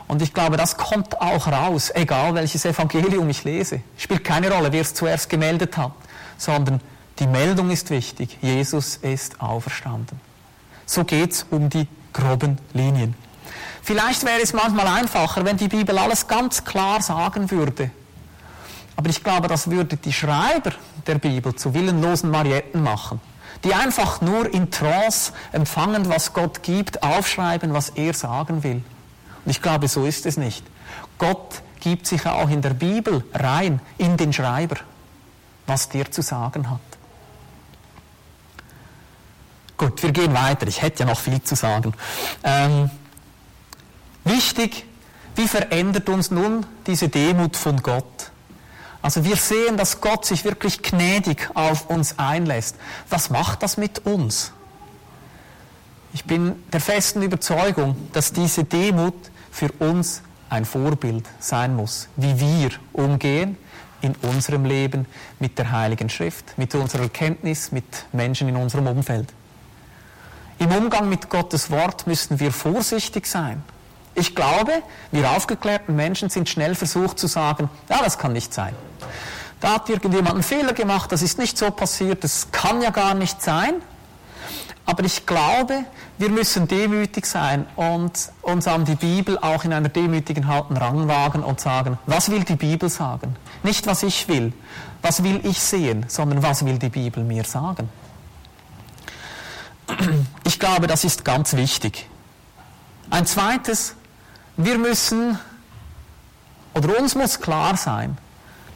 und 0.06 0.22
ich 0.22 0.34
glaube, 0.34 0.56
das 0.56 0.76
kommt 0.76 1.20
auch 1.20 1.46
raus, 1.46 1.90
egal 1.94 2.34
welches 2.34 2.64
Evangelium 2.64 3.28
ich 3.30 3.44
lese. 3.44 3.80
Spielt 3.96 4.24
keine 4.24 4.50
Rolle, 4.50 4.72
wer 4.72 4.82
es 4.82 4.94
zuerst 4.94 5.30
gemeldet 5.30 5.76
hat, 5.76 5.92
sondern 6.36 6.80
die 7.18 7.26
Meldung 7.26 7.70
ist 7.70 7.90
wichtig. 7.90 8.38
Jesus 8.42 8.96
ist 8.96 9.40
auferstanden. 9.40 10.20
So 10.84 11.04
geht 11.04 11.32
es 11.32 11.46
um 11.50 11.70
die 11.70 11.88
groben 12.12 12.58
Linien. 12.72 13.14
Vielleicht 13.82 14.24
wäre 14.24 14.40
es 14.42 14.52
manchmal 14.52 14.86
einfacher, 14.86 15.44
wenn 15.44 15.56
die 15.56 15.68
Bibel 15.68 15.98
alles 15.98 16.26
ganz 16.26 16.64
klar 16.64 17.02
sagen 17.02 17.50
würde. 17.50 17.90
Aber 18.96 19.10
ich 19.10 19.22
glaube, 19.22 19.48
das 19.48 19.70
würde 19.70 19.96
die 19.96 20.12
Schreiber 20.12 20.72
der 21.06 21.16
Bibel 21.16 21.54
zu 21.54 21.74
willenlosen 21.74 22.30
Marietten 22.30 22.82
machen, 22.82 23.20
die 23.64 23.74
einfach 23.74 24.20
nur 24.20 24.52
in 24.52 24.70
Trance 24.70 25.32
empfangen, 25.52 26.08
was 26.08 26.32
Gott 26.32 26.62
gibt, 26.62 27.02
aufschreiben, 27.02 27.74
was 27.74 27.90
er 27.90 28.14
sagen 28.14 28.62
will. 28.62 28.82
Und 29.44 29.50
ich 29.50 29.60
glaube, 29.60 29.88
so 29.88 30.06
ist 30.06 30.26
es 30.26 30.36
nicht. 30.36 30.64
Gott 31.18 31.62
gibt 31.80 32.06
sich 32.06 32.26
auch 32.26 32.48
in 32.48 32.62
der 32.62 32.70
Bibel 32.70 33.24
rein 33.34 33.80
in 33.98 34.16
den 34.16 34.32
Schreiber, 34.32 34.76
was 35.66 35.88
der 35.88 36.10
zu 36.10 36.22
sagen 36.22 36.70
hat. 36.70 36.80
Gut, 39.76 40.02
wir 40.02 40.12
gehen 40.12 40.32
weiter. 40.34 40.66
Ich 40.66 40.82
hätte 40.82 41.00
ja 41.00 41.06
noch 41.06 41.18
viel 41.18 41.42
zu 41.42 41.56
sagen. 41.56 41.92
Ähm, 42.42 42.90
wichtig, 44.24 44.86
wie 45.36 45.48
verändert 45.48 46.08
uns 46.08 46.30
nun 46.30 46.64
diese 46.86 47.08
Demut 47.08 47.56
von 47.56 47.82
Gott? 47.82 48.30
Also 49.02 49.24
wir 49.24 49.36
sehen, 49.36 49.76
dass 49.76 50.00
Gott 50.00 50.24
sich 50.24 50.44
wirklich 50.44 50.82
gnädig 50.82 51.50
auf 51.52 51.90
uns 51.90 52.18
einlässt. 52.18 52.76
Was 53.10 53.28
macht 53.28 53.62
das 53.62 53.76
mit 53.76 54.06
uns? 54.06 54.52
Ich 56.14 56.24
bin 56.24 56.54
der 56.72 56.80
festen 56.80 57.20
Überzeugung, 57.20 57.96
dass 58.12 58.32
diese 58.32 58.64
Demut 58.64 59.14
für 59.54 59.70
uns 59.78 60.22
ein 60.50 60.64
Vorbild 60.64 61.24
sein 61.38 61.76
muss, 61.76 62.08
wie 62.16 62.40
wir 62.40 62.70
umgehen 62.92 63.56
in 64.00 64.16
unserem 64.22 64.64
Leben 64.64 65.06
mit 65.38 65.56
der 65.58 65.70
Heiligen 65.70 66.10
Schrift, 66.10 66.58
mit 66.58 66.74
unserer 66.74 67.04
Erkenntnis, 67.04 67.70
mit 67.70 67.84
Menschen 68.12 68.48
in 68.48 68.56
unserem 68.56 68.88
Umfeld. 68.88 69.32
Im 70.58 70.72
Umgang 70.72 71.08
mit 71.08 71.30
Gottes 71.30 71.70
Wort 71.70 72.08
müssen 72.08 72.40
wir 72.40 72.50
vorsichtig 72.50 73.26
sein. 73.26 73.62
Ich 74.16 74.34
glaube, 74.34 74.82
wir 75.12 75.30
aufgeklärten 75.30 75.94
Menschen 75.94 76.30
sind 76.30 76.48
schnell 76.48 76.74
versucht 76.74 77.20
zu 77.20 77.28
sagen, 77.28 77.70
ja, 77.88 78.00
das 78.02 78.18
kann 78.18 78.32
nicht 78.32 78.52
sein. 78.52 78.74
Da 79.60 79.74
hat 79.74 79.88
irgendjemand 79.88 80.34
einen 80.34 80.42
Fehler 80.42 80.72
gemacht, 80.72 81.12
das 81.12 81.22
ist 81.22 81.38
nicht 81.38 81.56
so 81.56 81.70
passiert, 81.70 82.24
das 82.24 82.50
kann 82.50 82.82
ja 82.82 82.90
gar 82.90 83.14
nicht 83.14 83.40
sein. 83.40 83.74
Aber 84.86 85.04
ich 85.04 85.24
glaube, 85.24 85.84
wir 86.18 86.28
müssen 86.28 86.68
demütig 86.68 87.24
sein 87.24 87.66
und 87.74 88.12
uns 88.42 88.66
an 88.66 88.84
die 88.84 88.96
Bibel 88.96 89.38
auch 89.38 89.64
in 89.64 89.72
einer 89.72 89.88
demütigen 89.88 90.46
Haltung 90.46 90.76
ranwagen 90.76 91.42
und 91.42 91.58
sagen, 91.58 91.98
was 92.06 92.30
will 92.30 92.44
die 92.44 92.56
Bibel 92.56 92.90
sagen? 92.90 93.34
Nicht, 93.62 93.86
was 93.86 94.02
ich 94.02 94.28
will, 94.28 94.52
was 95.00 95.22
will 95.22 95.40
ich 95.44 95.58
sehen, 95.58 96.04
sondern 96.08 96.42
was 96.42 96.64
will 96.66 96.78
die 96.78 96.90
Bibel 96.90 97.24
mir 97.24 97.44
sagen? 97.44 97.88
Ich 100.44 100.58
glaube, 100.58 100.86
das 100.86 101.04
ist 101.04 101.24
ganz 101.24 101.54
wichtig. 101.54 102.06
Ein 103.10 103.26
zweites, 103.26 103.94
wir 104.56 104.78
müssen, 104.78 105.38
oder 106.74 106.98
uns 106.98 107.14
muss 107.14 107.40
klar 107.40 107.76
sein, 107.76 108.18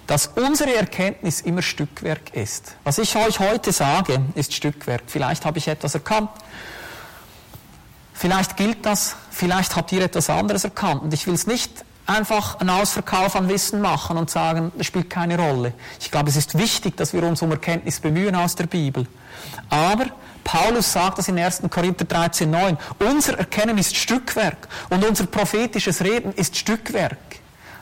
dass 0.08 0.26
unsere 0.26 0.74
Erkenntnis 0.74 1.42
immer 1.42 1.60
Stückwerk 1.60 2.34
ist. 2.34 2.74
Was 2.82 2.98
ich 2.98 3.14
euch 3.14 3.40
heute 3.40 3.72
sage, 3.72 4.20
ist 4.34 4.54
Stückwerk. 4.54 5.02
Vielleicht 5.06 5.44
habe 5.44 5.58
ich 5.58 5.68
etwas 5.68 5.94
erkannt. 5.94 6.30
Vielleicht 8.14 8.56
gilt 8.56 8.84
das, 8.86 9.16
vielleicht 9.30 9.76
habt 9.76 9.92
ihr 9.92 10.02
etwas 10.02 10.30
anderes 10.30 10.64
erkannt. 10.64 11.02
Und 11.02 11.12
ich 11.12 11.26
will 11.26 11.34
es 11.34 11.46
nicht 11.46 11.84
einfach 12.06 12.58
einen 12.58 12.70
Ausverkauf 12.70 13.36
an 13.36 13.50
Wissen 13.50 13.82
machen 13.82 14.16
und 14.16 14.30
sagen, 14.30 14.72
das 14.78 14.86
spielt 14.86 15.10
keine 15.10 15.38
Rolle. 15.38 15.74
Ich 16.00 16.10
glaube, 16.10 16.30
es 16.30 16.36
ist 16.36 16.56
wichtig, 16.56 16.96
dass 16.96 17.12
wir 17.12 17.22
uns 17.22 17.42
um 17.42 17.50
Erkenntnis 17.50 18.00
bemühen 18.00 18.34
aus 18.34 18.56
der 18.56 18.66
Bibel. 18.66 19.06
Aber 19.68 20.06
Paulus 20.42 20.90
sagt 20.90 21.18
das 21.18 21.28
in 21.28 21.38
1. 21.38 21.60
Korinther 21.68 22.06
13, 22.06 22.50
9. 22.50 22.78
Unser 22.98 23.38
Erkennen 23.38 23.76
ist 23.76 23.94
Stückwerk 23.94 24.68
und 24.88 25.04
unser 25.04 25.26
prophetisches 25.26 26.02
Reden 26.02 26.32
ist 26.32 26.56
Stückwerk. 26.56 27.18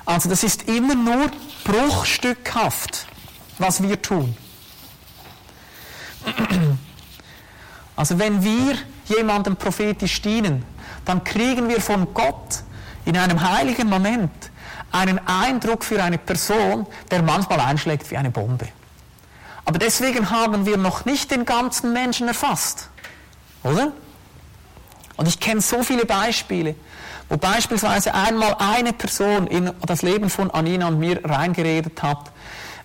Also 0.07 0.29
das 0.29 0.45
ist 0.45 0.69
immer 0.69 0.95
nur 0.95 1.31
bruchstückhaft, 1.65 3.07
was 3.59 3.83
wir 3.83 4.01
tun. 4.01 4.37
Also 7.97 8.19
wenn 8.19 8.43
wir 8.43 8.77
jemandem 9.07 9.57
prophetisch 9.57 10.23
dienen, 10.23 10.65
dann 11.05 11.25
kriegen 11.25 11.69
wir 11.69 11.81
von 11.81 12.15
Gott 12.15 12.63
in 13.05 13.17
einem 13.17 13.41
heiligen 13.41 13.89
Moment 13.89 14.31
einen 14.93 15.21
Eindruck 15.27 15.85
für 15.85 16.03
eine 16.03 16.19
Person, 16.19 16.87
der 17.11 17.23
manchmal 17.23 17.61
einschlägt 17.61 18.11
wie 18.11 18.17
eine 18.17 18.31
Bombe. 18.31 18.69
Aber 19.65 19.79
deswegen 19.79 20.31
haben 20.31 20.67
wir 20.67 20.77
noch 20.77 21.05
nicht 21.05 21.31
den 21.33 21.45
ganzen 21.45 21.93
Menschen 21.93 22.29
erfasst. 22.29 22.89
Oder? 23.65 23.93
Und 25.17 25.27
ich 25.27 25.41
kenne 25.41 25.61
so 25.61 25.83
viele 25.83 26.05
Beispiele, 26.05 26.77
wo 27.29 27.37
beispielsweise 27.37 28.15
einmal 28.15 28.57
eine 28.59 28.93
Person 28.93 29.47
in 29.47 29.71
das 29.87 30.03
Leben 30.03 30.31
von 30.31 30.51
Anina 30.51 30.89
und 30.89 30.99
mir 30.99 31.25
reingeredet 31.25 32.03
hat. 32.03 32.31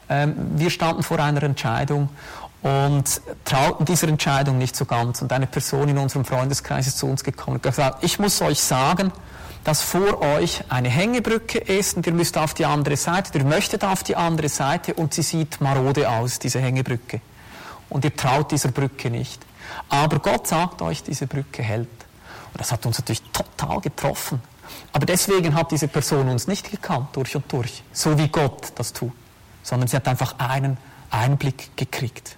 Ähm, 0.09 0.35
wir 0.55 0.69
standen 0.69 1.03
vor 1.03 1.19
einer 1.19 1.43
Entscheidung 1.43 2.09
und 2.61 3.21
trauten 3.45 3.85
dieser 3.85 4.07
Entscheidung 4.07 4.57
nicht 4.57 4.75
so 4.75 4.85
ganz. 4.85 5.21
Und 5.21 5.31
eine 5.31 5.47
Person 5.47 5.89
in 5.89 5.97
unserem 5.97 6.25
Freundeskreis 6.25 6.87
ist 6.87 6.97
zu 6.97 7.07
uns 7.07 7.23
gekommen 7.23 7.57
und 7.57 7.63
gesagt, 7.63 8.03
ich 8.03 8.19
muss 8.19 8.41
euch 8.41 8.59
sagen, 8.59 9.11
dass 9.63 9.81
vor 9.81 10.21
euch 10.21 10.63
eine 10.69 10.89
Hängebrücke 10.89 11.59
ist 11.59 11.95
und 11.95 12.07
ihr 12.07 12.13
müsst 12.13 12.37
auf 12.37 12.53
die 12.53 12.65
andere 12.65 12.97
Seite, 12.97 13.37
ihr 13.37 13.45
möchtet 13.45 13.83
auf 13.83 14.03
die 14.03 14.15
andere 14.15 14.49
Seite 14.49 14.95
und 14.95 15.13
sie 15.13 15.21
sieht 15.21 15.61
marode 15.61 16.09
aus, 16.09 16.39
diese 16.39 16.59
Hängebrücke. 16.59 17.21
Und 17.89 18.05
ihr 18.05 18.15
traut 18.15 18.51
dieser 18.51 18.69
Brücke 18.69 19.09
nicht. 19.09 19.45
Aber 19.89 20.19
Gott 20.19 20.47
sagt 20.47 20.81
euch, 20.81 21.03
diese 21.03 21.27
Brücke 21.27 21.61
hält. 21.61 21.89
Das 22.55 22.71
hat 22.71 22.85
uns 22.85 22.99
natürlich 22.99 23.21
total 23.31 23.81
getroffen. 23.81 24.41
Aber 24.93 25.05
deswegen 25.05 25.55
hat 25.55 25.71
diese 25.71 25.87
Person 25.87 26.29
uns 26.29 26.47
nicht 26.47 26.71
gekannt, 26.71 27.09
durch 27.13 27.35
und 27.35 27.51
durch, 27.51 27.83
so 27.91 28.17
wie 28.17 28.27
Gott 28.27 28.73
das 28.75 28.93
tut, 28.93 29.11
sondern 29.63 29.87
sie 29.87 29.95
hat 29.95 30.07
einfach 30.07 30.35
einen 30.39 30.77
Einblick 31.09 31.75
gekriegt. 31.75 32.37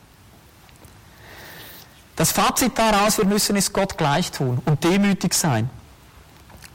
Das 2.15 2.31
Fazit 2.31 2.77
daraus, 2.77 3.17
wir 3.17 3.25
müssen 3.25 3.55
es 3.55 3.73
Gott 3.73 3.97
gleich 3.97 4.31
tun 4.31 4.61
und 4.65 4.83
demütig 4.83 5.33
sein. 5.33 5.69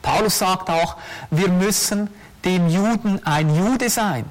Paulus 0.02 0.38
sagt 0.38 0.68
auch, 0.70 0.96
wir 1.30 1.48
müssen 1.48 2.10
dem 2.44 2.68
Juden 2.68 3.24
ein 3.24 3.54
Jude 3.54 3.90
sein. 3.90 4.24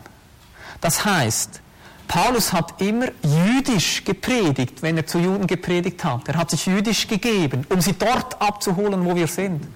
Das 0.81 1.05
heißt, 1.05 1.61
Paulus 2.07 2.53
hat 2.53 2.81
immer 2.81 3.07
jüdisch 3.21 4.03
gepredigt, 4.05 4.81
wenn 4.81 4.97
er 4.97 5.05
zu 5.05 5.19
Juden 5.19 5.45
gepredigt 5.45 6.03
hat. 6.03 6.27
Er 6.27 6.35
hat 6.35 6.49
sich 6.49 6.65
jüdisch 6.65 7.07
gegeben, 7.07 7.65
um 7.69 7.81
sie 7.81 7.93
dort 7.93 8.41
abzuholen, 8.41 9.05
wo 9.05 9.15
wir 9.15 9.27
sind. 9.27 9.67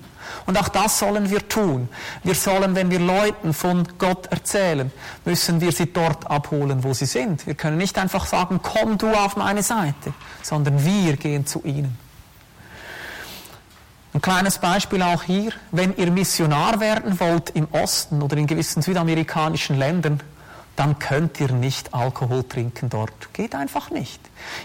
Und 0.45 0.57
auch 0.57 0.69
das 0.69 0.99
sollen 0.99 1.29
wir 1.29 1.47
tun. 1.47 1.89
Wir 2.23 2.35
sollen, 2.35 2.73
wenn 2.75 2.89
wir 2.89 2.99
Leuten 2.99 3.53
von 3.53 3.87
Gott 3.97 4.27
erzählen, 4.27 4.91
müssen 5.25 5.59
wir 5.59 5.71
sie 5.71 5.91
dort 5.91 6.29
abholen, 6.29 6.83
wo 6.83 6.93
sie 6.93 7.05
sind. 7.05 7.45
Wir 7.45 7.55
können 7.55 7.77
nicht 7.77 7.97
einfach 7.97 8.25
sagen, 8.25 8.59
komm 8.61 8.97
du 8.97 9.11
auf 9.11 9.35
meine 9.35 9.63
Seite, 9.63 10.13
sondern 10.41 10.85
wir 10.85 11.17
gehen 11.17 11.45
zu 11.45 11.61
ihnen. 11.63 11.97
Ein 14.13 14.21
kleines 14.21 14.57
Beispiel 14.57 15.01
auch 15.03 15.23
hier, 15.23 15.53
wenn 15.71 15.95
ihr 15.95 16.11
Missionar 16.11 16.81
werden 16.81 17.19
wollt 17.19 17.51
im 17.51 17.67
Osten 17.71 18.21
oder 18.21 18.35
in 18.35 18.45
gewissen 18.45 18.81
südamerikanischen 18.81 19.77
Ländern, 19.77 20.21
dann 20.75 20.99
könnt 20.99 21.39
ihr 21.39 21.51
nicht 21.51 21.93
Alkohol 21.93 22.43
trinken 22.43 22.89
dort. 22.89 23.33
Geht 23.33 23.55
einfach 23.55 23.89
nicht. 23.89 24.19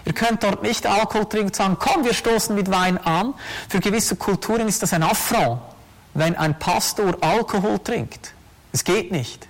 Ihr 0.05 0.13
könnt 0.13 0.43
dort 0.43 0.63
nicht 0.63 0.87
Alkohol 0.87 1.25
trinken 1.25 1.47
und 1.47 1.55
sagen, 1.55 1.77
komm, 1.79 2.05
wir 2.05 2.13
stoßen 2.13 2.55
mit 2.55 2.71
Wein 2.71 2.97
an. 2.97 3.33
Für 3.67 3.79
gewisse 3.79 4.15
Kulturen 4.15 4.67
ist 4.67 4.81
das 4.81 4.93
ein 4.93 5.03
Affront, 5.03 5.61
wenn 6.13 6.35
ein 6.35 6.57
Pastor 6.57 7.17
Alkohol 7.21 7.79
trinkt. 7.79 8.33
Es 8.71 8.83
geht 8.83 9.11
nicht. 9.11 9.47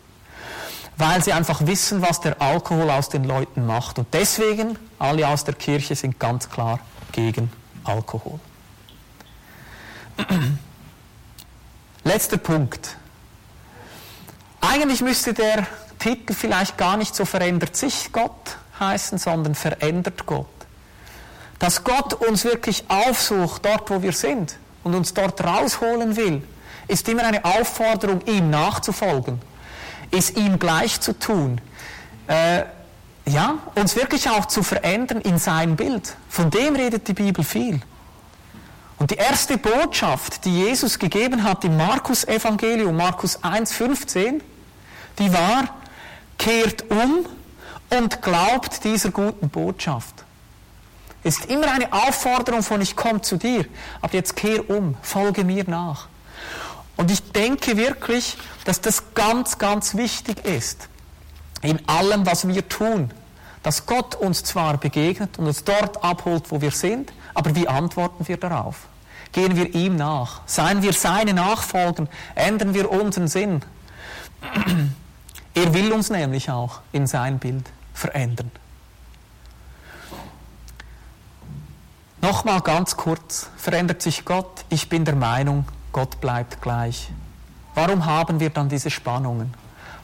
Weil 0.97 1.23
sie 1.23 1.31
einfach 1.31 1.65
wissen, 1.67 2.01
was 2.01 2.21
der 2.21 2.41
Alkohol 2.41 2.89
aus 2.89 3.09
den 3.09 3.23
Leuten 3.23 3.65
macht. 3.67 3.99
Und 3.99 4.07
deswegen, 4.13 4.79
alle 4.97 5.27
aus 5.27 5.43
der 5.43 5.53
Kirche 5.53 5.95
sind 5.95 6.19
ganz 6.19 6.49
klar 6.49 6.79
gegen 7.11 7.51
Alkohol. 7.83 8.39
Letzter 12.03 12.37
Punkt. 12.37 12.97
Eigentlich 14.59 15.01
müsste 15.01 15.33
der 15.33 15.67
Titel 16.07 16.33
vielleicht 16.33 16.77
gar 16.77 16.95
nicht 16.95 17.13
so 17.13 17.25
verändert 17.25 17.75
sich 17.75 18.13
Gott 18.13 18.57
heißen, 18.79 19.17
sondern 19.17 19.55
verändert 19.55 20.25
Gott. 20.25 20.47
Dass 21.59 21.83
Gott 21.83 22.13
uns 22.13 22.45
wirklich 22.45 22.85
aufsucht, 22.87 23.65
dort 23.65 23.89
wo 23.89 24.01
wir 24.01 24.13
sind 24.13 24.55
und 24.85 24.95
uns 24.95 25.13
dort 25.13 25.43
rausholen 25.43 26.15
will, 26.15 26.43
ist 26.87 27.09
immer 27.09 27.25
eine 27.25 27.43
Aufforderung, 27.43 28.21
ihm 28.25 28.49
nachzufolgen, 28.49 29.41
es 30.11 30.31
ihm 30.31 30.59
gleich 30.59 31.01
zu 31.01 31.11
tun. 31.11 31.59
Äh, 32.27 32.63
ja, 33.25 33.55
uns 33.75 33.97
wirklich 33.97 34.29
auch 34.29 34.45
zu 34.45 34.63
verändern 34.63 35.19
in 35.19 35.37
sein 35.37 35.75
Bild. 35.75 36.15
Von 36.29 36.49
dem 36.49 36.77
redet 36.77 37.09
die 37.09 37.13
Bibel 37.13 37.43
viel. 37.43 37.81
Und 38.97 39.11
die 39.11 39.15
erste 39.15 39.57
Botschaft, 39.57 40.45
die 40.45 40.63
Jesus 40.63 40.97
gegeben 40.97 41.43
hat 41.43 41.65
im 41.65 41.75
Markus 41.75 42.23
Evangelium, 42.23 42.95
Markus 42.95 43.43
1,15, 43.43 44.39
die 45.19 45.33
war, 45.33 45.76
kehrt 46.37 46.85
um 46.89 47.25
und 47.89 48.21
glaubt 48.21 48.83
dieser 48.83 49.11
guten 49.11 49.49
Botschaft. 49.49 50.25
Ist 51.23 51.45
immer 51.45 51.71
eine 51.71 51.91
Aufforderung 51.91 52.63
von 52.63 52.81
ich 52.81 52.95
komme 52.95 53.21
zu 53.21 53.37
dir, 53.37 53.65
aber 54.01 54.13
jetzt 54.13 54.35
kehr 54.35 54.69
um, 54.69 54.95
folge 55.01 55.43
mir 55.43 55.63
nach. 55.67 56.07
Und 56.95 57.11
ich 57.11 57.31
denke 57.31 57.77
wirklich, 57.77 58.37
dass 58.65 58.81
das 58.81 59.13
ganz, 59.13 59.57
ganz 59.57 59.95
wichtig 59.95 60.45
ist, 60.45 60.89
in 61.61 61.87
allem, 61.87 62.25
was 62.25 62.47
wir 62.47 62.67
tun, 62.67 63.11
dass 63.63 63.85
Gott 63.85 64.15
uns 64.15 64.43
zwar 64.43 64.77
begegnet 64.77 65.37
und 65.37 65.47
uns 65.47 65.63
dort 65.63 66.03
abholt, 66.03 66.45
wo 66.49 66.61
wir 66.61 66.71
sind, 66.71 67.11
aber 67.33 67.55
wie 67.55 67.67
antworten 67.67 68.27
wir 68.27 68.37
darauf? 68.37 68.87
Gehen 69.31 69.55
wir 69.55 69.75
ihm 69.75 69.95
nach. 69.95 70.41
Seien 70.45 70.81
wir 70.81 70.93
seine 70.93 71.33
Nachfolgen. 71.33 72.07
Ändern 72.33 72.73
wir 72.73 72.89
unseren 72.89 73.27
Sinn. 73.27 73.61
Er 75.57 75.73
will 75.73 75.91
uns 75.91 76.11
nämlich 76.11 76.51
auch 76.51 76.81
in 76.91 77.07
sein 77.07 77.39
Bild 77.39 77.67
verändern. 77.91 78.51
Nochmal 82.21 82.61
ganz 82.61 82.95
kurz, 82.95 83.49
verändert 83.57 84.03
sich 84.03 84.23
Gott? 84.23 84.65
Ich 84.69 84.87
bin 84.87 85.03
der 85.03 85.15
Meinung, 85.15 85.65
Gott 85.91 86.21
bleibt 86.21 86.61
gleich. 86.61 87.09
Warum 87.73 88.05
haben 88.05 88.39
wir 88.39 88.51
dann 88.51 88.69
diese 88.69 88.91
Spannungen? 88.91 89.51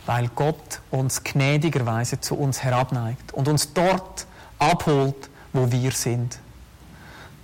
Weil 0.08 0.28
Gott 0.30 0.82
uns 0.90 1.24
gnädigerweise 1.24 2.20
zu 2.20 2.34
uns 2.36 2.64
herabneigt 2.64 3.32
und 3.32 3.48
uns 3.48 3.74
dort 3.74 4.26
abholt, 4.58 5.30
wo 5.54 5.72
wir 5.72 5.92
sind. 5.92 6.40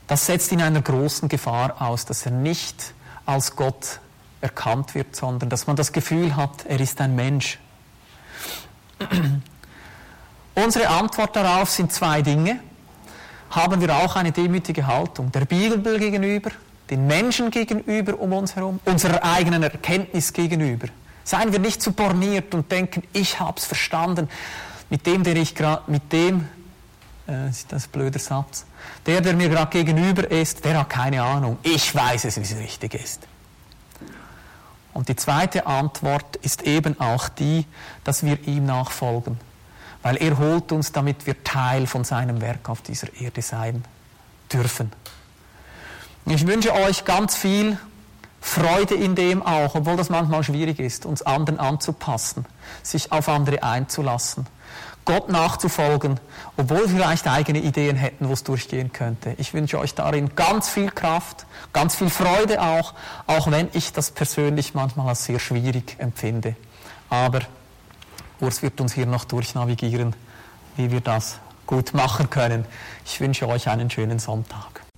Das 0.08 0.26
setzt 0.26 0.52
ihn 0.52 0.64
einer 0.64 0.82
großen 0.82 1.30
Gefahr 1.30 1.80
aus, 1.80 2.06
dass 2.06 2.26
er 2.26 2.32
nicht 2.32 2.96
als 3.28 3.56
Gott 3.56 4.00
erkannt 4.42 4.96
wird, 4.96 5.16
sondern 5.16 5.52
dass 5.52 5.68
man 5.68 5.76
das 5.76 5.92
Gefühl 5.92 6.36
hat, 6.36 6.66
er 6.66 6.80
ist 6.80 7.00
ein 7.02 7.16
Mensch. 7.16 7.60
Unsere 10.56 10.90
Antwort 10.90 11.36
darauf 11.36 11.70
sind 11.70 11.92
zwei 11.92 12.22
Dinge 12.22 12.60
haben 13.52 13.82
wir 13.82 13.96
auch 13.96 14.16
eine 14.16 14.32
demütige 14.32 14.86
Haltung 14.86 15.32
der 15.32 15.46
Bibel 15.46 16.00
gegenüber, 16.00 16.52
den 16.90 17.08
Menschen 17.08 17.50
gegenüber 17.52 18.20
um 18.20 18.34
uns 18.34 18.56
herum, 18.56 18.80
unserer 18.86 19.24
eigenen 19.24 19.64
Erkenntnis 19.64 20.34
gegenüber. 20.34 20.88
Seien 21.24 21.52
wir 21.52 21.60
nicht 21.60 21.82
zu 21.82 21.92
borniert 21.92 22.54
und 22.54 22.72
denken, 22.72 23.04
ich 23.14 23.40
habe 23.40 23.58
es 23.58 23.66
verstanden, 23.66 24.30
mit 24.90 25.06
dem, 25.06 25.24
der 25.24 25.36
ich 25.36 25.54
gerade, 25.56 25.84
mit 25.88 26.12
dem, 26.12 26.48
äh, 27.28 27.50
ist 27.50 27.72
das 27.72 27.88
ein 27.88 27.92
blöder 27.92 28.20
Satz, 28.20 28.66
der, 29.06 29.22
der 29.22 29.36
mir 29.36 29.50
gerade 29.50 29.70
gegenüber 29.72 30.30
ist, 30.30 30.66
der 30.66 30.80
hat 30.80 30.90
keine 30.90 31.22
Ahnung. 31.22 31.58
Ich 31.64 31.94
weiß 31.94 32.26
es, 32.26 32.38
wie 32.38 32.42
es 32.42 32.56
richtig 32.56 32.96
ist. 32.96 33.28
Und 34.94 35.10
die 35.10 35.16
zweite 35.16 35.66
Antwort 35.68 36.36
ist 36.38 36.64
eben 36.64 37.00
auch 37.00 37.30
die, 37.30 37.66
dass 38.04 38.24
wir 38.24 38.48
ihm 38.48 38.66
nachfolgen 38.66 39.40
weil 40.02 40.18
er 40.18 40.38
holt 40.38 40.72
uns, 40.72 40.92
damit 40.92 41.26
wir 41.26 41.44
Teil 41.44 41.88
von 41.88 42.04
seinem 42.04 42.42
Werk 42.42 42.70
auf 42.70 42.82
dieser 42.82 43.14
Erde 43.20 43.42
sein 43.42 43.84
dürfen. 44.52 44.92
Ich 46.26 46.46
wünsche 46.48 46.74
euch 46.74 47.06
ganz 47.06 47.36
viel 47.36 47.78
Freude 48.42 48.96
in 48.96 49.16
dem 49.16 49.42
auch, 49.42 49.76
obwohl 49.76 49.98
das 49.98 50.10
manchmal 50.10 50.44
schwierig 50.44 50.80
ist, 50.80 51.06
uns 51.06 51.22
anderen 51.22 51.60
anzupassen, 51.60 52.46
sich 52.84 53.12
auf 53.12 53.28
andere 53.28 53.64
einzulassen, 53.64 54.48
Gott 55.10 55.28
nachzufolgen, 55.28 56.20
obwohl 56.56 56.82
wir 56.82 56.90
vielleicht 56.90 57.28
eigene 57.28 57.58
Ideen 57.58 57.96
hätten, 57.96 58.30
wo 58.30 58.34
es 58.34 58.44
durchgehen 58.44 58.94
könnte. 58.94 59.34
Ich 59.40 59.56
wünsche 59.56 59.80
euch 59.80 59.96
darin 59.96 60.36
ganz 60.36 60.70
viel 60.70 60.92
Kraft, 60.92 61.48
ganz 61.74 61.96
viel 61.96 62.12
Freude 62.12 62.62
auch, 62.62 62.94
auch 63.26 63.50
wenn 63.50 63.70
ich 63.74 63.92
das 63.92 64.12
persönlich 64.12 64.76
manchmal 64.76 65.08
als 65.08 65.24
sehr 65.24 65.40
schwierig 65.40 65.96
empfinde. 65.98 66.56
Aber 67.10 67.40
Urs 68.40 68.62
wird 68.62 68.80
uns 68.82 68.94
hier 68.94 69.08
noch 69.08 69.26
durchnavigieren, 69.26 70.16
wie 70.76 70.92
wir 70.92 71.02
das 71.02 71.40
gut 71.66 71.96
machen 71.96 72.30
können. 72.30 72.66
Ich 73.04 73.20
wünsche 73.20 73.48
euch 73.48 73.68
einen 73.68 73.90
schönen 73.90 74.20
Sonntag. 74.20 74.89